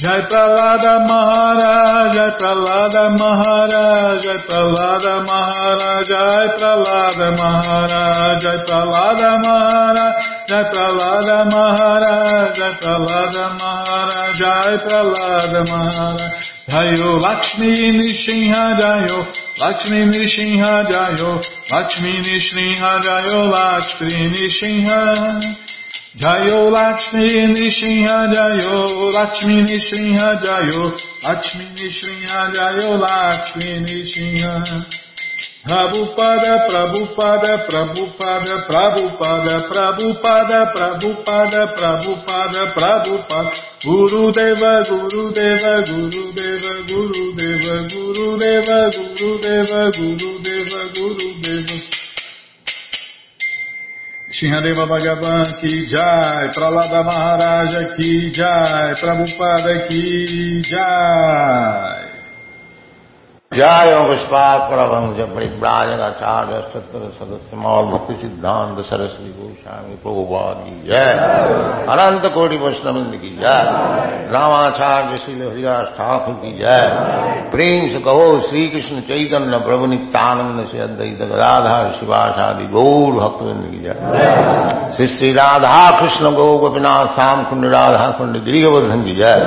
Jai 0.00 0.22
Pralada 0.30 1.04
Maharaj, 1.08 2.14
Jai 2.14 2.30
Pralada 2.38 3.18
Maharaj, 3.18 4.22
Jai 4.22 4.38
Pralada 4.46 5.14
Maharaj, 5.26 6.06
Jai 6.08 6.48
Pralada 6.56 7.36
Maharaj, 7.36 8.42
Jai 8.42 8.58
Pralada 8.64 9.30
Maharaj, 9.44 10.37
Jai 10.48 10.64
Pralada 10.72 11.44
Maharaj, 11.44 12.56
Jai 12.56 12.72
Pralada 12.80 13.58
Maharaj, 13.60 14.38
Jai 14.38 14.78
Pralada 14.78 15.62
Maharaj. 15.68 16.48
Jayo 16.68 17.20
Lakshmi 17.20 17.92
Nishinha 17.92 18.78
Jayo, 18.80 19.26
Lakshmi 19.58 20.06
Nishinha 20.08 20.88
Jayo, 20.88 21.42
Lakshmi 21.70 22.12
Nishinha 22.24 23.00
Jayo, 23.04 23.50
Lakshmi 23.50 24.32
Nishinha. 24.32 25.00
Jayo 26.16 26.70
Lakshmi 26.72 27.52
Nishinha 27.52 28.32
Jayo, 28.32 29.12
Lakshmi 29.12 29.62
Nishinha 29.68 30.40
Jayo, 30.42 30.98
Lakshmi 31.22 31.64
Nishinha 31.76 32.52
Jayo, 32.54 32.98
Lakshmi 32.98 33.84
Nishinha. 33.84 35.07
Prabhupada, 35.68 36.64
Prabhupada, 36.66 37.58
Prabhupada, 37.68 38.54
Prabhupada, 38.64 39.68
Prabhupada, 39.68 40.58
Prabhupada, 40.72 41.60
Prabhupada, 41.76 42.72
Prabhupada, 42.72 43.52
Guru 43.84 44.32
Deva, 44.32 44.82
Guru 44.88 45.30
Deva, 45.30 45.84
Guru 45.84 46.32
Deva, 46.32 46.72
Guru 46.88 47.34
Deva, 47.36 47.76
Guru 47.84 48.38
Deva, 48.38 48.90
Guru 48.96 49.38
Deva, 49.44 49.90
Guru 49.92 50.32
Deva, 50.40 50.80
Guru 50.96 51.28
Deva. 51.44 51.76
Shinhadeva 54.32 54.88
Bhagavan 54.88 55.52
ki 55.60 55.86
jai, 55.92 56.48
Pralada 56.56 57.04
Maharaja 57.04 57.92
ki 57.94 58.30
jai, 58.32 58.94
Prabhupada 58.96 59.86
ki 59.88 60.62
jai. 60.62 62.07
जय 63.57 63.91
पुष्पात 64.07 64.61
परभंज 64.69 65.19
परिव्राजकाचार्य 65.33 66.59
सत्र 66.69 67.09
सदस्य 67.17 67.57
मौल 67.63 67.85
भक्ति 67.87 68.13
सिद्धांत 68.21 68.77
सरस्वती 68.85 69.31
गोस्वामी 69.33 69.95
प्रभुपाद 70.03 70.63
की 70.65 70.73
जय 70.87 71.11
अनंत 71.93 72.25
कोटि 72.35 72.57
वैष्णविंद 72.63 73.13
की 73.23 73.29
जय 73.35 73.59
रामाचार्य 74.33 75.17
श्री 75.25 75.33
हरिदास 75.39 75.91
ठाकुर 75.97 76.35
की 76.35 76.53
जय 76.57 76.81
प्रेम 77.51 77.87
से 77.89 77.99
कहो 78.07 78.25
श्री 78.47 78.67
कृष्ण 78.69 79.01
चैतन्य 79.11 79.59
प्रभु 79.67 79.85
नित्यानंद 79.93 80.65
से 80.71 80.79
अद्वैत 80.87 81.21
गदाधार 81.23 81.91
शिवाशादि 81.99 82.65
गौर 82.73 83.19
भक्तविंद 83.19 83.69
की 83.71 83.83
जय 83.85 84.91
श्री 84.95 85.07
श्री 85.13 85.31
राधा 85.33 85.75
कृष्ण 85.99 86.33
गौ 86.39 86.47
गोपीनाथ 86.65 87.13
श्याम 87.19 87.43
कुंड 87.51 87.69
राधा 87.75 88.09
कुंड 88.17 88.43
गिरिवर्धन 88.49 89.03
की 89.03 89.15
जय 89.21 89.45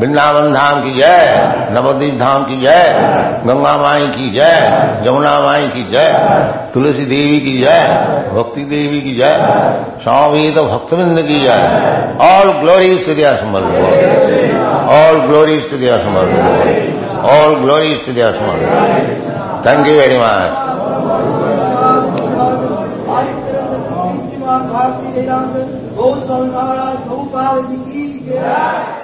वृंदावन 0.00 0.52
धाम 0.52 0.84
की 0.84 0.94
जय 1.00 1.68
नवदीप 1.72 2.18
धाम 2.18 2.44
की 2.44 2.60
जय 2.60 3.28
गंगा 3.43 3.75
माई 3.77 4.07
की 4.07 4.29
जय, 4.29 4.55
यमुना 5.07 5.33
माई 5.39 5.67
की 5.67 5.83
जय, 5.83 6.09
तुलसी 6.73 7.05
देवी 7.05 7.39
की 7.39 7.57
जय, 7.57 7.87
भक्ति 8.33 8.63
देवी 8.63 9.01
की 9.01 9.15
जय, 9.15 9.33
स्वामी 10.03 10.51
तो 10.51 10.63
भक्तविंद 10.63 11.21
की 11.21 11.39
जय। 11.39 11.59
ऑल 12.21 12.51
ग्लोरी 12.51 12.97
स्थितिया 12.97 13.35
समर्थ 13.35 13.71
ऑल 14.95 15.19
ग्लोरी 15.19 15.59
स्थितिया 15.59 15.97
समर्थ 15.97 16.33
ऑल 17.25 17.55
ग्लोरी 17.55 17.97
स्थितिया 17.97 18.31
समर्थ 18.31 19.67
thank 19.67 19.87
you 19.87 19.93
very 19.95 20.17
much 20.17 20.51
Bharti 27.35 28.94